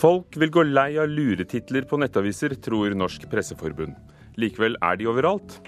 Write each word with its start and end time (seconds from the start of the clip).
Folk 0.00 0.32
vil 0.40 0.48
gå 0.48 0.62
lei 0.64 0.94
av 0.96 1.10
luretitler 1.12 1.84
på 1.84 1.98
nettaviser, 2.00 2.54
tror 2.64 2.94
Norsk 2.96 3.26
Presseforbund. 3.28 3.98
Likevel 4.40 4.78
er 4.80 4.96
de 4.96 5.08
overalt. 5.10 5.58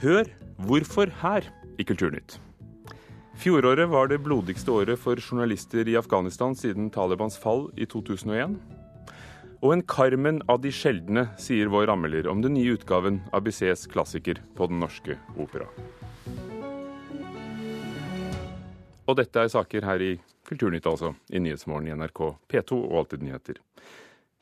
Hør 0.00 0.30
hvorfor 0.64 1.10
her 1.20 1.44
i 1.76 1.84
Kulturnytt. 1.84 2.38
Fjoråret 3.36 3.90
var 3.92 4.08
det 4.08 4.22
blodigste 4.24 4.72
året 4.72 4.96
for 5.02 5.20
journalister 5.20 5.84
i 5.92 5.98
Afghanistan 6.00 6.56
siden 6.56 6.88
Talibans 6.94 7.36
fall 7.36 7.66
i 7.76 7.84
2001. 7.84 8.54
Og 9.60 9.74
en 9.74 9.84
Carmen 9.84 10.40
av 10.48 10.62
de 10.64 10.72
sjeldne, 10.72 11.26
sier 11.36 11.68
vår 11.68 11.92
anmelder 11.92 12.30
om 12.32 12.40
den 12.40 12.56
nye 12.56 12.78
utgaven 12.78 13.20
av 13.36 13.44
Bissets 13.44 13.84
klassiker 13.92 14.40
på 14.56 14.70
Den 14.72 14.80
norske 14.80 15.18
opera. 15.36 15.68
Og 19.04 19.20
dette 19.20 19.44
er 19.44 19.52
saker 19.52 19.84
her 19.84 20.00
i 20.00 20.14
Kulturnytt, 20.46 20.86
altså, 20.86 21.14
i 21.28 21.42
Nyhetsmorgen 21.42 21.90
i 21.90 21.96
NRK 21.98 22.20
P2 22.48 22.78
og 22.78 23.00
Alltid 23.02 23.24
nyheter. 23.26 23.58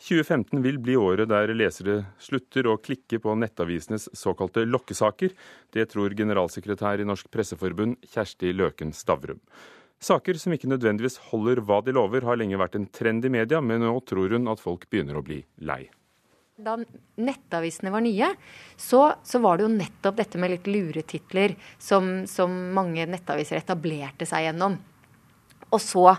2015 0.04 0.60
vil 0.64 0.80
bli 0.82 0.96
året 1.00 1.30
der 1.30 1.52
lesere 1.56 2.00
slutter 2.20 2.66
å 2.68 2.76
klikke 2.82 3.20
på 3.22 3.36
nettavisenes 3.40 4.10
såkalte 4.12 4.66
lokkesaker. 4.68 5.32
Det 5.72 5.86
tror 5.92 6.16
generalsekretær 6.18 7.00
i 7.00 7.06
Norsk 7.08 7.30
Presseforbund 7.32 7.96
Kjersti 8.12 8.52
Løken 8.52 8.92
Stavrum. 8.92 9.40
Saker 10.04 10.36
som 10.36 10.52
ikke 10.52 10.68
nødvendigvis 10.68 11.16
holder 11.30 11.62
hva 11.64 11.80
de 11.84 11.94
lover, 11.96 12.26
har 12.26 12.36
lenge 12.36 12.60
vært 12.60 12.76
en 12.76 12.88
trend 12.92 13.24
i 13.24 13.32
media, 13.32 13.62
men 13.64 13.80
nå 13.86 13.94
tror 14.04 14.34
hun 14.36 14.50
at 14.52 14.60
folk 14.60 14.88
begynner 14.92 15.16
å 15.16 15.24
bli 15.24 15.40
lei. 15.64 15.86
Da 16.54 16.76
nettavisene 17.18 17.90
var 17.90 18.04
nye, 18.04 18.28
så, 18.76 19.06
så, 19.26 19.40
var 19.42 19.58
det 19.58 19.64
jo 19.64 19.72
nettopp 19.72 20.20
dette 20.20 20.38
med 20.38 20.52
litt 20.52 20.68
luretitler 20.70 21.56
som, 21.82 22.26
som 22.30 22.52
mange 22.76 23.08
nettaviser 23.10 23.58
etablerte 23.58 24.28
seg 24.28 24.50
gjennom. 24.50 24.76
Og 25.74 25.82
så 25.82 26.14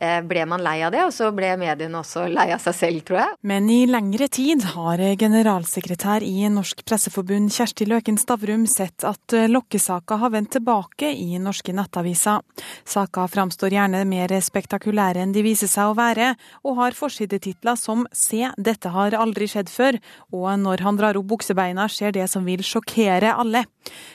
ble 0.00 0.44
man 0.48 0.62
lei 0.64 0.78
av 0.86 0.92
det, 0.94 1.02
og 1.04 1.12
så 1.12 1.28
ble 1.36 1.52
mediene 1.60 2.00
også 2.00 2.24
lei 2.32 2.48
av 2.54 2.62
seg 2.64 2.76
selv, 2.76 3.02
tror 3.06 3.18
jeg. 3.20 3.36
Men 3.50 3.68
i 3.72 3.82
lengre 3.90 4.30
tid 4.32 4.64
har 4.72 5.02
generalsekretær 5.20 6.24
i 6.24 6.48
Norsk 6.52 6.84
Presseforbund 6.88 7.52
Kjersti 7.52 7.84
Løken 7.88 8.16
Stavrum 8.20 8.66
sett 8.70 9.04
at 9.04 9.36
lokkesaker 9.50 10.22
har 10.22 10.32
vendt 10.32 10.54
tilbake 10.56 11.10
i 11.12 11.38
norske 11.42 11.74
nettaviser. 11.76 12.40
Saker 12.88 13.28
framstår 13.30 13.76
gjerne 13.76 14.02
mer 14.08 14.32
spektakulære 14.40 15.24
enn 15.24 15.34
de 15.36 15.44
viser 15.44 15.70
seg 15.70 15.90
å 15.90 15.96
være, 15.98 16.32
og 16.64 16.78
har 16.80 16.96
forsidetitler 16.96 17.76
som 17.76 18.06
'Se, 18.12 18.50
dette 18.56 18.88
har 18.88 19.12
aldri 19.12 19.46
skjedd 19.46 19.68
før', 19.68 20.00
og 20.32 20.48
'Når 20.58 20.80
han 20.80 20.96
drar 20.96 21.16
opp 21.16 21.26
buksebeina, 21.26 21.88
skjer 21.88 22.12
det 22.12 22.30
som 22.30 22.44
vil 22.44 22.62
sjokkere 22.62 23.34
alle'. 23.34 23.66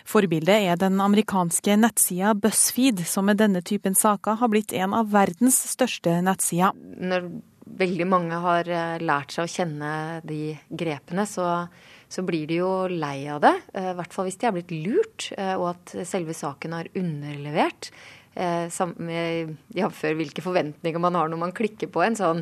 Forbildet 0.06 0.69
er 0.69 0.75
den 0.75 1.00
amerikanske 1.02 1.75
nettsida 1.78 2.33
BuzzFeed, 2.33 3.06
som 3.06 3.25
med 3.25 3.38
denne 3.38 3.61
typen 3.61 3.95
saker 3.95 4.38
har 4.39 4.47
blitt 4.47 4.73
en 4.73 4.94
av 4.94 5.11
verdens 5.11 5.58
største 5.75 6.17
nettsida. 6.25 6.71
Når 6.75 7.29
veldig 7.65 8.07
mange 8.07 8.39
har 8.43 8.69
eh, 8.69 8.97
lært 9.03 9.35
seg 9.35 9.45
å 9.45 9.51
kjenne 9.51 9.91
de 10.27 10.55
grepene, 10.69 11.25
så, 11.29 11.67
så 12.11 12.25
blir 12.25 12.47
de 12.49 12.59
jo 12.61 12.71
lei 12.91 13.27
av 13.31 13.41
det. 13.45 13.55
Eh, 13.73 13.91
I 13.93 13.95
hvert 13.97 14.13
fall 14.15 14.29
hvis 14.29 14.39
de 14.41 14.49
er 14.49 14.55
blitt 14.55 14.75
lurt, 14.75 15.31
eh, 15.37 15.55
og 15.55 15.71
at 15.73 15.95
selve 16.07 16.35
saken 16.37 16.77
har 16.77 16.91
underlevert. 16.95 17.91
Jf. 18.35 19.99
hvilke 20.19 20.43
forventninger 20.43 20.99
man 20.99 21.15
har 21.15 21.29
når 21.31 21.39
man 21.39 21.53
klikker 21.55 21.87
på 21.87 22.01
en 22.03 22.17
sånn 22.19 22.41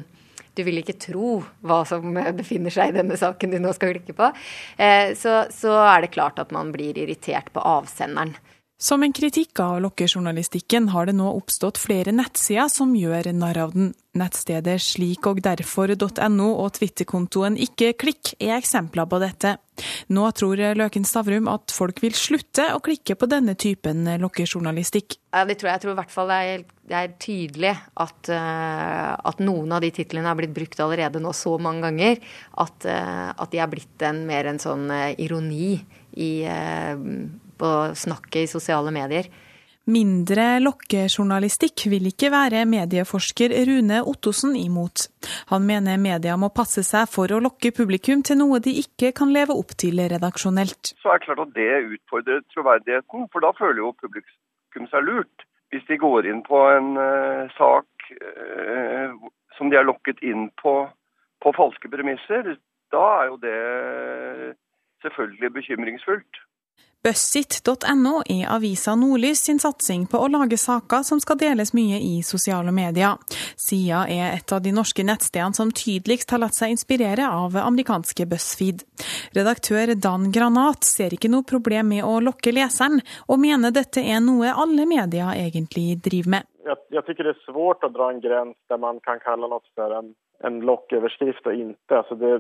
du 0.58 0.64
vil 0.66 0.80
ikke 0.80 0.96
tro 0.98 1.36
hva 1.62 1.84
som 1.86 2.18
befinner 2.40 2.74
seg 2.74 2.90
i 2.90 2.96
denne 2.96 3.14
saken 3.18 3.54
du 3.54 3.60
nå 3.62 3.76
skal 3.78 3.92
klikke 3.94 4.16
på. 4.18 4.32
Så, 5.18 5.36
så 5.54 5.76
er 5.86 6.02
det 6.02 6.12
klart 6.14 6.42
at 6.42 6.54
man 6.54 6.70
blir 6.74 6.98
irritert 6.98 7.50
på 7.54 7.62
avsenderen. 7.62 8.34
Som 8.82 9.04
en 9.06 9.14
kritikk 9.14 9.60
av 9.64 9.78
lokkejournalistikken 9.84 10.90
har 10.92 11.06
det 11.08 11.14
nå 11.16 11.30
oppstått 11.38 11.78
flere 11.80 12.12
nettsider 12.12 12.68
som 12.72 12.96
gjør 12.98 13.30
narr 13.38 13.60
av 13.68 13.76
den. 13.76 13.94
Nettstedet 14.14 14.76
slikogderfor.no 14.86 16.48
og 16.62 16.68
Twitter-kontoen 16.76 17.56
Ikke 17.58 17.96
klikk 17.98 18.36
er 18.38 18.60
eksempler 18.60 19.08
på 19.10 19.18
dette. 19.24 19.56
Nå 20.14 20.28
tror 20.38 20.60
Løken 20.78 21.08
Stavrum 21.08 21.48
at 21.50 21.74
folk 21.74 22.02
vil 22.04 22.14
slutte 22.14 22.68
å 22.76 22.82
klikke 22.84 23.16
på 23.18 23.30
denne 23.32 23.56
typen 23.58 24.06
lokkejournalistikk. 24.22 25.18
Det 25.18 25.58
tror 25.58 25.72
jeg. 25.72 25.74
Jeg 25.74 25.84
tror 25.86 25.94
i 25.96 25.98
hvert 25.98 26.14
fall 26.14 26.30
det 26.30 26.38
er, 26.52 26.66
det 26.92 27.00
er 27.00 27.16
tydelig 27.24 27.74
at, 28.06 28.20
uh, 28.30 29.14
at, 29.18 29.42
noen 29.42 29.74
av 29.74 29.82
de 29.82 29.90
titlene 29.96 30.30
er 30.30 30.38
blitt 30.44 30.54
brukt 30.54 30.84
allerede 30.86 31.24
nå 31.24 31.34
så 31.34 31.56
mange 31.58 31.88
ganger 31.88 32.22
at, 32.62 32.86
uh, 32.86 33.32
at 33.34 33.50
de 33.50 33.64
er 33.64 33.72
blitt 33.72 34.06
en, 34.06 34.22
mer 34.30 34.52
en 34.52 34.62
sånn 34.62 34.86
uh, 34.94 35.10
ironi 35.18 35.80
i 36.22 36.34
på 37.58 37.72
snakket 37.98 38.44
i 38.44 38.52
sosiale 38.52 38.94
medier. 38.94 39.30
Mindre 39.92 40.62
lokkejournalistikk 40.64 41.90
vil 41.92 42.06
ikke 42.08 42.30
være 42.32 42.62
medieforsker 42.72 43.52
Rune 43.68 43.98
Ottosen 44.08 44.54
imot. 44.56 45.10
Han 45.52 45.66
mener 45.68 46.00
media 46.00 46.38
må 46.40 46.54
passe 46.56 46.86
seg 46.88 47.10
for 47.12 47.28
å 47.36 47.42
lokke 47.44 47.74
publikum 47.76 48.24
til 48.24 48.40
noe 48.40 48.62
de 48.64 48.78
ikke 48.80 49.12
kan 49.18 49.34
leve 49.36 49.58
opp 49.60 49.76
til 49.84 50.00
redaksjonelt. 50.00 50.94
Så 51.04 51.12
er 51.12 51.20
det 51.20 51.28
klart 51.28 51.44
at 51.44 51.52
det 51.58 51.98
utfordrer 51.98 52.40
troverdigheten, 52.56 53.28
for 53.34 53.44
da 53.44 53.52
føler 53.60 53.84
jo 53.84 53.92
publikum 54.00 54.88
seg 54.94 55.04
lurt. 55.04 55.48
Hvis 55.74 55.84
de 55.90 56.00
går 56.00 56.32
inn 56.32 56.40
på 56.48 56.64
en 56.70 56.94
uh, 56.96 57.52
sak 57.58 58.08
uh, 58.24 59.12
som 59.58 59.68
de 59.68 59.82
er 59.82 59.90
lokket 59.90 60.24
inn 60.24 60.48
på 60.64 60.78
på 61.44 61.52
falske 61.58 61.90
premisser, 61.92 62.56
da 62.94 63.04
er 63.20 63.26
jo 63.32 63.38
det 63.44 64.56
selvfølgelig 65.04 65.50
bekymringsfullt. 65.58 66.40
Bussit.no 67.04 68.22
er 68.32 68.46
avisa 68.48 68.94
Nordlys 68.96 69.42
sin 69.44 69.58
satsing 69.60 70.06
på 70.08 70.22
å 70.24 70.30
lage 70.32 70.56
saker 70.56 71.02
som 71.04 71.20
skal 71.20 71.36
deles 71.42 71.74
mye 71.76 71.98
i 72.00 72.22
sosiale 72.24 72.72
medier. 72.72 73.20
Sida 73.60 74.06
er 74.08 74.38
et 74.38 74.54
av 74.56 74.62
de 74.64 74.72
norske 74.72 75.04
nettstedene 75.04 75.58
som 75.58 75.74
tydeligst 75.76 76.32
har 76.32 76.40
latt 76.46 76.56
seg 76.56 76.72
inspirere 76.72 77.28
av 77.28 77.58
amerikanske 77.60 78.24
BuzzFeed. 78.32 78.86
Redaktør 79.36 79.92
Dan 80.00 80.32
Granat 80.32 80.88
ser 80.88 81.12
ikke 81.12 81.34
noe 81.34 81.44
problem 81.44 81.92
med 81.92 82.08
å 82.08 82.22
lokke 82.24 82.56
leseren, 82.56 83.04
og 83.28 83.44
mener 83.44 83.76
dette 83.76 84.00
er 84.00 84.24
noe 84.24 84.56
alle 84.56 84.88
medier 84.88 85.36
egentlig 85.36 86.00
driver 86.08 86.38
med. 86.38 86.52
Jeg, 86.64 86.80
jeg 86.96 87.20
det 87.20 87.34
er 87.34 87.44
svårt 87.44 87.84
å 87.84 87.92
dra 87.92 88.14
en 88.14 88.24
grens 88.24 88.56
der 88.72 88.80
man 88.80 89.04
kan 89.04 89.20
kalle 89.20 89.52
noe 89.52 89.60
for 89.76 89.92
en 90.00 90.14
en 90.48 90.60
locköverskrift 90.68 91.48
og 91.48 91.56
ikke. 91.56 91.98
Alltså 91.98 92.16
det, 92.16 92.34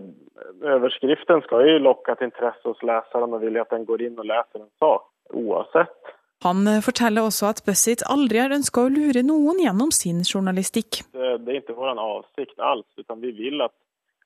överskriften 0.61 1.43
skal 1.45 1.67
jo 1.67 1.77
lokke 1.83 2.15
til 2.17 2.29
interesse 2.29 2.67
hos 2.67 2.83
läsaren 2.83 3.35
og 3.35 3.43
vil 3.43 3.59
at 3.61 3.71
den 3.73 3.87
går 3.87 4.03
inn 4.07 4.19
og 4.19 4.27
leser 4.29 4.63
en 4.63 4.71
sak, 4.83 5.07
oavsett. 5.33 6.13
Han 6.43 6.67
eh, 6.67 6.81
forteller 6.83 7.23
også 7.23 7.51
at 7.53 7.63
Bussit 7.67 8.03
aldri 8.11 8.41
har 8.43 8.55
ønska 8.55 8.83
å 8.83 8.91
lure 8.91 9.23
noen 9.23 9.61
gjennom 9.63 9.93
sin 9.95 10.23
journalistikk. 10.27 11.03
Det, 11.15 11.37
det 11.45 11.53
er 11.53 11.61
ikke 11.61 11.77
vår 11.77 11.95
avsikt 11.95 12.59
alls, 12.59 12.89
utan 12.99 13.21
vi 13.23 13.31
vil 13.37 13.63
at, 13.63 13.75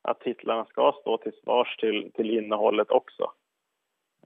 at 0.09 0.21
titlene 0.25 0.65
skal 0.71 0.95
stå 1.01 1.19
til 1.25 1.35
svars 1.41 1.75
til, 1.81 1.99
til 2.17 2.33
innholdet 2.39 2.89
også. 2.89 3.29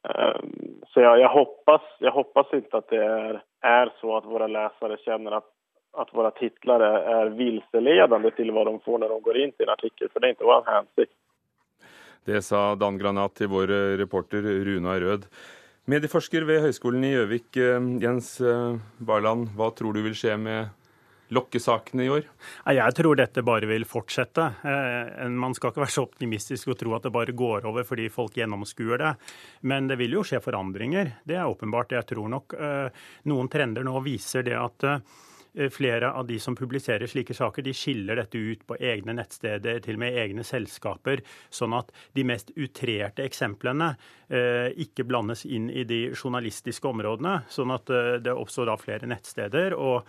Um, 0.02 0.80
så 0.90 1.04
jeg, 1.04 1.20
jeg, 1.22 1.30
håper, 1.30 1.84
jeg 2.02 2.14
håper 2.16 2.56
ikke 2.58 2.80
at 2.80 2.88
det 2.90 3.02
er, 3.06 3.42
er 3.62 3.92
så 4.00 4.16
at 4.18 4.30
våre 4.30 4.48
lesere 4.50 4.98
kjenner 5.04 5.36
at 5.38 5.50
at 6.00 6.12
våre 6.16 6.32
titler 6.38 6.84
er 6.86 7.34
vilseledende 7.36 8.32
til 8.38 8.52
hva 8.56 8.64
de 8.70 8.78
får 8.86 9.02
når 9.02 9.16
de 9.16 9.24
går 9.26 9.40
inn 9.44 9.56
til 9.56 9.68
en 9.68 9.74
artikkel, 9.76 10.12
for 10.12 10.22
det 10.22 10.30
er 10.30 10.38
ikke 10.38 10.52
vår 10.52 10.68
hensikt. 10.70 11.16
Det 12.30 12.44
sa 12.46 12.76
Dan 12.78 13.00
Granat 13.02 13.34
til 13.40 13.50
vår 13.52 13.74
reporter 14.00 14.46
Runa 14.68 15.00
Rød. 15.02 15.26
Medieforsker 15.90 16.46
ved 16.46 16.62
Høgskolen 16.62 17.04
i 17.08 17.16
Gjøvik, 17.16 17.58
eh, 17.58 17.88
Jens 18.04 18.36
eh, 18.46 18.78
Barland, 19.02 19.50
hva 19.58 19.72
tror 19.74 19.98
du 19.98 20.04
vil 20.06 20.14
skje 20.14 20.36
med 20.38 20.70
lokkesakene 21.34 22.06
i 22.06 22.12
år? 22.14 22.28
Jeg 22.76 22.96
tror 23.00 23.18
dette 23.18 23.42
bare 23.42 23.66
vil 23.66 23.88
fortsette. 23.90 24.46
Eh, 24.62 25.26
man 25.34 25.56
skal 25.58 25.74
ikke 25.74 25.82
være 25.82 25.96
så 25.96 26.06
optimistisk 26.06 26.70
og 26.70 26.78
tro 26.78 26.94
at 26.94 27.08
det 27.08 27.14
bare 27.16 27.34
går 27.34 27.66
over 27.72 27.88
fordi 27.88 28.12
folk 28.14 28.38
gjennomskuer 28.38 29.02
det. 29.02 29.16
Men 29.66 29.90
det 29.90 29.98
vil 30.00 30.20
jo 30.20 30.24
skje 30.28 30.44
forandringer. 30.46 31.16
Det 31.26 31.40
er 31.40 31.50
åpenbart. 31.50 31.98
Jeg 31.98 32.08
tror 32.14 32.30
nok 32.30 32.56
noen 33.32 33.50
trender 33.52 33.88
nå 33.88 33.98
viser 34.06 34.46
det 34.46 34.60
at 34.60 34.86
Eh, 34.86 35.31
flere 35.72 36.12
av 36.12 36.28
de 36.28 36.40
som 36.40 36.56
publiserer 36.56 37.08
slike 37.08 37.36
saker, 37.36 37.64
de 37.66 37.74
skiller 37.76 38.20
dette 38.20 38.40
ut 38.40 38.64
på 38.68 38.78
egne 38.80 39.16
nettsteder, 39.18 39.82
til 39.84 39.98
og 39.98 40.04
med 40.06 40.18
egne 40.24 40.46
selskaper, 40.48 41.24
sånn 41.52 41.76
at 41.78 41.92
de 42.16 42.26
mest 42.28 42.54
utrerte 42.56 43.26
eksemplene 43.26 43.94
eh, 44.30 44.72
ikke 44.86 45.06
blandes 45.08 45.44
inn 45.46 45.70
i 45.70 45.84
de 45.88 46.04
journalistiske 46.16 46.88
områdene. 46.88 47.42
Sånn 47.52 47.74
at 47.76 47.92
eh, 47.92 48.14
det 48.24 48.36
oppstår 48.36 48.72
da 48.72 48.78
flere 48.80 49.10
nettsteder. 49.12 49.76
og 49.76 50.08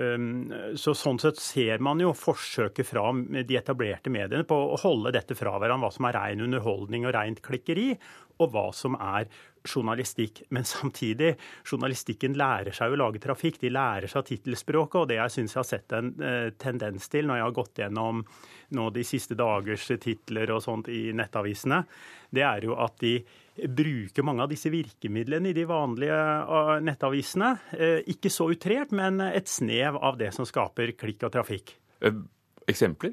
ehm, 0.00 0.74
så 0.74 0.96
Sånn 0.98 1.20
sett 1.22 1.38
ser 1.38 1.78
man 1.84 2.02
jo 2.02 2.14
forsøket 2.16 2.88
fra 2.88 3.06
de 3.14 3.58
etablerte 3.58 4.10
mediene 4.10 4.46
på 4.48 4.56
å 4.56 4.80
holde 4.82 5.14
dette 5.14 5.38
fra 5.38 5.54
hverandre, 5.58 5.86
hva 5.86 5.94
som 5.94 6.10
er 6.10 6.18
ren 6.18 6.44
underholdning 6.48 7.06
og 7.06 7.14
rent 7.14 7.42
klikkeri, 7.44 7.92
og 8.40 8.50
hva 8.50 8.70
som 8.74 8.98
er 8.98 9.30
journalistikk. 9.68 10.42
Men 10.54 10.64
samtidig, 10.68 11.34
journalistikken 11.64 12.36
lærer 12.38 12.74
seg 12.76 12.92
å 12.92 12.98
lage 13.04 13.22
trafikk. 13.22 13.60
De 13.62 13.70
lærer 13.72 14.10
seg 14.10 14.26
tittelspråket, 14.28 14.98
og 15.00 15.10
det 15.10 15.20
jeg 15.20 15.34
syns 15.36 15.54
jeg 15.54 15.60
har 15.60 15.68
sett 15.68 15.96
en 15.98 16.10
eh, 16.22 16.48
tendens 16.60 17.08
til 17.12 17.28
når 17.28 17.40
jeg 17.40 17.48
har 17.48 17.56
gått 17.60 17.82
gjennom 17.82 18.24
nå 18.72 18.88
de 18.94 19.04
siste 19.06 19.36
dagers 19.38 19.86
titler 20.00 20.52
og 20.54 20.62
sånt 20.64 20.88
i 20.92 21.10
nettavisene, 21.16 21.82
det 22.32 22.44
er 22.46 22.64
jo 22.64 22.76
at 22.80 22.96
de 23.02 23.18
bruker 23.68 24.24
mange 24.24 24.46
av 24.46 24.48
disse 24.48 24.70
virkemidlene 24.72 25.50
i 25.50 25.56
de 25.56 25.66
vanlige 25.68 26.16
uh, 26.16 26.78
nettavisene. 26.80 27.50
Eh, 27.76 27.98
ikke 28.14 28.32
så 28.32 28.48
utrert, 28.54 28.94
men 28.96 29.20
et 29.26 29.50
snev 29.50 29.98
av 30.00 30.16
det 30.20 30.32
som 30.32 30.48
skaper 30.48 30.94
klikk 30.96 31.28
og 31.28 31.34
trafikk. 31.36 31.74
Eksempler? 32.70 33.12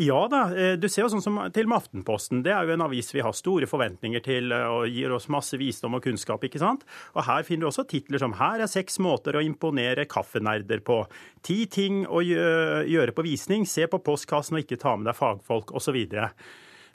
Ja 0.00 0.28
da. 0.32 0.46
Eh, 0.56 0.78
du 0.80 0.86
ser 0.88 1.04
jo 1.04 1.10
sånn 1.12 1.20
som 1.20 1.34
til 1.52 1.66
med 1.68 1.76
Aftenposten. 1.76 2.40
Det 2.44 2.54
er 2.56 2.64
jo 2.64 2.72
en 2.72 2.84
avis 2.86 3.10
vi 3.12 3.20
har 3.20 3.34
store 3.36 3.66
forventninger 3.68 4.22
til 4.24 4.54
eh, 4.56 4.64
og 4.64 4.86
gir 4.88 5.12
oss 5.12 5.28
masse 5.28 5.58
visdom 5.60 5.98
og 5.98 6.06
kunnskap. 6.06 6.40
ikke 6.46 6.62
sant? 6.62 6.86
Og 7.12 7.26
her 7.26 7.44
finner 7.44 7.66
du 7.66 7.68
også 7.68 7.84
titler 7.90 8.22
som 8.22 8.32
'Her 8.32 8.64
er 8.64 8.70
seks 8.70 8.96
måter 8.98 9.36
å 9.36 9.44
imponere 9.44 10.08
kaffenerder 10.08 10.80
på'. 10.80 11.04
'Ti 11.42 11.66
ting 11.66 12.06
å 12.06 12.24
gjøre 12.24 13.12
på 13.12 13.26
visning'. 13.28 13.68
'Se 13.68 13.86
på 13.86 14.00
postkassen 14.00 14.56
og 14.56 14.64
ikke 14.64 14.80
ta 14.80 14.96
med 14.96 15.04
deg 15.04 15.20
fagfolk', 15.20 15.74
osv. 15.76 16.08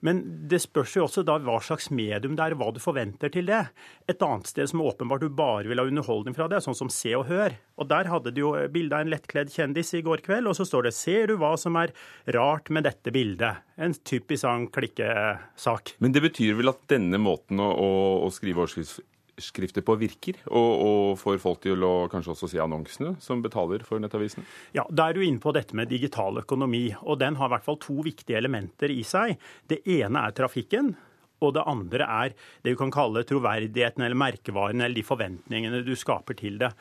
Men 0.06 0.22
det 0.50 0.62
spørs 0.62 0.96
jo 0.98 1.06
også 1.07 1.24
da 1.25 1.40
hva 1.42 1.57
slags 1.63 1.90
medium 1.90 2.36
det 2.38 2.44
er, 2.46 2.56
hva 2.60 2.69
du 2.74 2.80
forventer 2.84 3.31
til 3.34 3.48
det. 3.50 3.63
Et 4.12 4.25
annet 4.25 4.52
sted 4.52 4.69
som 4.69 4.84
åpenbart 4.86 5.25
du 5.25 5.31
bare 5.34 5.66
vil 5.69 5.81
ha 5.81 5.88
underholdning 5.90 6.36
fra 6.38 6.48
det, 6.52 6.60
er 6.60 6.66
sånn 6.68 6.78
som 6.78 6.92
Se 6.94 7.16
og 7.18 7.25
Hør. 7.31 7.57
Og 7.81 7.90
Der 7.90 8.12
hadde 8.12 8.34
du 8.36 8.42
jo 8.44 8.54
bilde 8.72 8.98
av 8.98 9.06
en 9.06 9.12
lettkledd 9.13 9.52
kjendis 9.54 9.96
i 9.98 10.04
går 10.06 10.22
kveld, 10.25 10.50
og 10.52 10.57
så 10.57 10.68
står 10.68 10.88
det 10.88 10.94
'Ser 10.94 11.28
du 11.28 11.38
hva 11.38 11.56
som 11.57 11.75
er 11.75 11.94
rart 12.28 12.69
med 12.69 12.86
dette 12.86 13.12
bildet?' 13.12 13.63
En 13.78 13.94
typisk 13.94 14.46
sånn 14.46 14.69
klikkesak. 14.72 15.96
Men 16.00 16.13
det 16.13 16.22
betyr 16.22 16.56
vel 16.56 16.69
at 16.69 16.88
denne 16.88 17.18
måten 17.18 17.60
å, 17.60 17.72
å, 17.74 17.92
å 18.25 18.31
skrive 18.31 18.63
overskrifter 19.36 19.84
på 19.84 19.96
virker, 20.00 20.38
og, 20.48 20.82
og 20.86 21.20
får 21.20 21.40
folk 21.44 21.62
til 21.64 21.84
å 21.84 22.08
kanskje 22.12 22.32
også 22.34 22.50
se 22.52 22.62
annonsene 22.62 23.16
som 23.20 23.42
betaler 23.44 23.84
for 23.84 24.00
nettavisen? 24.00 24.46
Ja, 24.74 24.86
Da 24.90 25.10
er 25.10 25.14
du 25.14 25.24
inne 25.24 25.40
på 25.40 25.54
dette 25.54 25.76
med 25.76 25.90
digital 25.90 26.40
økonomi, 26.40 26.96
og 27.04 27.20
den 27.20 27.36
har 27.36 27.50
i 27.50 27.56
hvert 27.56 27.66
fall 27.66 27.80
to 27.80 28.02
viktige 28.04 28.38
elementer 28.38 28.90
i 28.90 29.04
seg. 29.04 29.38
Det 29.68 29.82
ene 29.86 30.26
er 30.26 30.32
trafikken. 30.36 30.96
Og 31.44 31.52
det 31.54 31.66
andre 31.68 32.06
er 32.08 32.34
det 32.64 32.72
du 32.72 32.78
kan 32.80 32.94
kalle 32.96 33.26
troverdigheten 33.28 34.02
eller 34.06 34.16
merkevaren 34.16 34.80
eller 34.80 34.96
de 34.96 35.04
forventningene 35.04 35.84
du 35.84 35.92
skaper 36.00 36.34
til 36.40 36.58
det. 36.62 36.72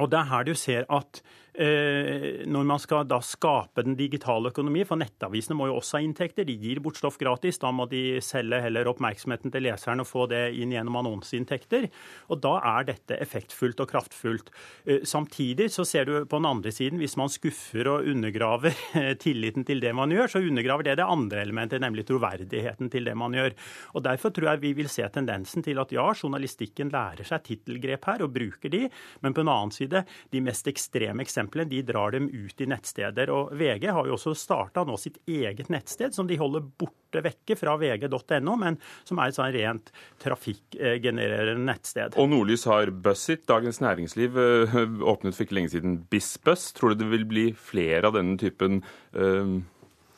Og 0.00 0.08
det 0.10 0.18
er 0.18 0.30
her 0.30 0.46
du 0.48 0.54
ser 0.56 0.88
at 0.88 1.20
når 1.54 2.64
man 2.66 2.80
skal 2.82 3.04
da 3.06 3.20
skape 3.22 3.84
den 3.86 3.94
digitale 3.98 4.50
økonomi, 4.50 4.82
for 4.88 4.98
nettavisene 4.98 5.56
må 5.58 5.68
jo 5.70 5.76
også 5.78 5.98
ha 5.98 6.04
inntekter. 6.04 6.46
De 6.48 6.56
gir 6.58 6.80
bort 6.82 6.98
stoff 6.98 7.18
gratis. 7.20 7.60
Da 7.62 7.70
må 7.74 7.86
de 7.90 8.18
selge 8.24 8.58
heller 8.64 8.88
oppmerksomheten 8.90 9.52
til 9.54 9.66
leseren 9.68 10.02
og 10.02 10.08
få 10.08 10.26
det 10.30 10.42
inn 10.58 10.74
gjennom 10.74 10.98
annonseinntekter. 11.00 11.86
Og 12.34 12.40
da 12.42 12.56
er 12.74 12.88
dette 12.90 13.18
effektfullt 13.22 13.82
og 13.84 13.90
kraftfullt. 13.92 14.50
Eh, 14.84 15.04
samtidig 15.06 15.70
så 15.74 15.86
ser 15.86 16.08
du 16.08 16.14
på 16.26 16.40
den 16.40 16.50
andre 16.50 16.72
siden, 16.74 16.98
hvis 17.02 17.16
man 17.20 17.32
skuffer 17.32 17.92
og 17.92 18.10
undergraver 18.10 18.74
tilliten 19.24 19.66
til 19.68 19.82
det 19.84 19.94
man 19.96 20.12
gjør, 20.14 20.34
så 20.34 20.42
undergraver 20.42 20.88
det 20.88 20.98
det 20.98 21.06
andre 21.06 21.44
elementet, 21.44 21.82
nemlig 21.84 22.06
troverdigheten 22.10 22.90
til 22.92 23.06
det 23.06 23.16
man 23.18 23.36
gjør. 23.36 23.54
Og 23.94 24.04
Derfor 24.04 24.34
tror 24.34 24.50
jeg 24.52 24.62
vi 24.62 24.74
vil 24.76 24.90
se 24.92 25.06
tendensen 25.08 25.64
til 25.64 25.78
at 25.80 25.92
ja, 25.94 26.10
journalistikken 26.12 26.90
lærer 26.92 27.26
seg 27.26 27.46
tittelgrep 27.46 28.04
her 28.10 28.26
og 28.26 28.34
bruker 28.34 28.72
de, 28.72 28.84
men 29.24 29.34
på 29.34 29.44
en 29.44 29.52
annen 29.52 29.72
side, 29.74 30.04
de 30.32 30.42
mest 30.44 30.68
ekstreme 30.68 31.24
eksemplene 31.24 31.43
eksemplene 31.44 31.68
de 31.68 31.82
drar 31.82 32.12
dem 32.12 32.28
ut 32.28 32.60
i 32.60 32.66
nettsteder. 32.66 33.30
Og 33.30 33.52
VG 33.52 33.90
har 33.92 34.06
jo 34.06 34.14
også 34.16 34.34
starta 34.34 34.84
sitt 34.98 35.18
eget 35.26 35.68
nettsted, 35.68 36.14
som 36.14 36.26
de 36.26 36.36
holder 36.38 36.62
borte 36.62 37.22
vekke 37.22 37.56
fra 37.56 37.76
vg.no, 37.76 38.56
men 38.56 38.78
som 39.04 39.18
er 39.18 39.28
et 39.28 39.36
sånn 39.36 39.52
rent 39.52 39.92
trafikkgenererende 40.22 41.64
nettsted. 41.64 42.16
Og 42.16 42.30
Nordlys 42.30 42.64
har 42.66 42.90
Bussit. 42.90 43.46
Dagens 43.46 43.80
Næringsliv 43.80 44.36
eh, 44.38 44.76
åpnet 45.04 45.34
for 45.36 45.44
ikke 45.44 45.58
lenge 45.58 45.74
siden 45.74 45.98
BizBuzz. 46.10 46.72
Tror 46.74 46.94
du 46.94 47.04
det 47.04 47.10
vil 47.12 47.26
bli 47.28 47.46
flere 47.54 48.08
av 48.08 48.16
denne 48.16 48.38
typen 48.40 48.82
uh, 49.16 49.60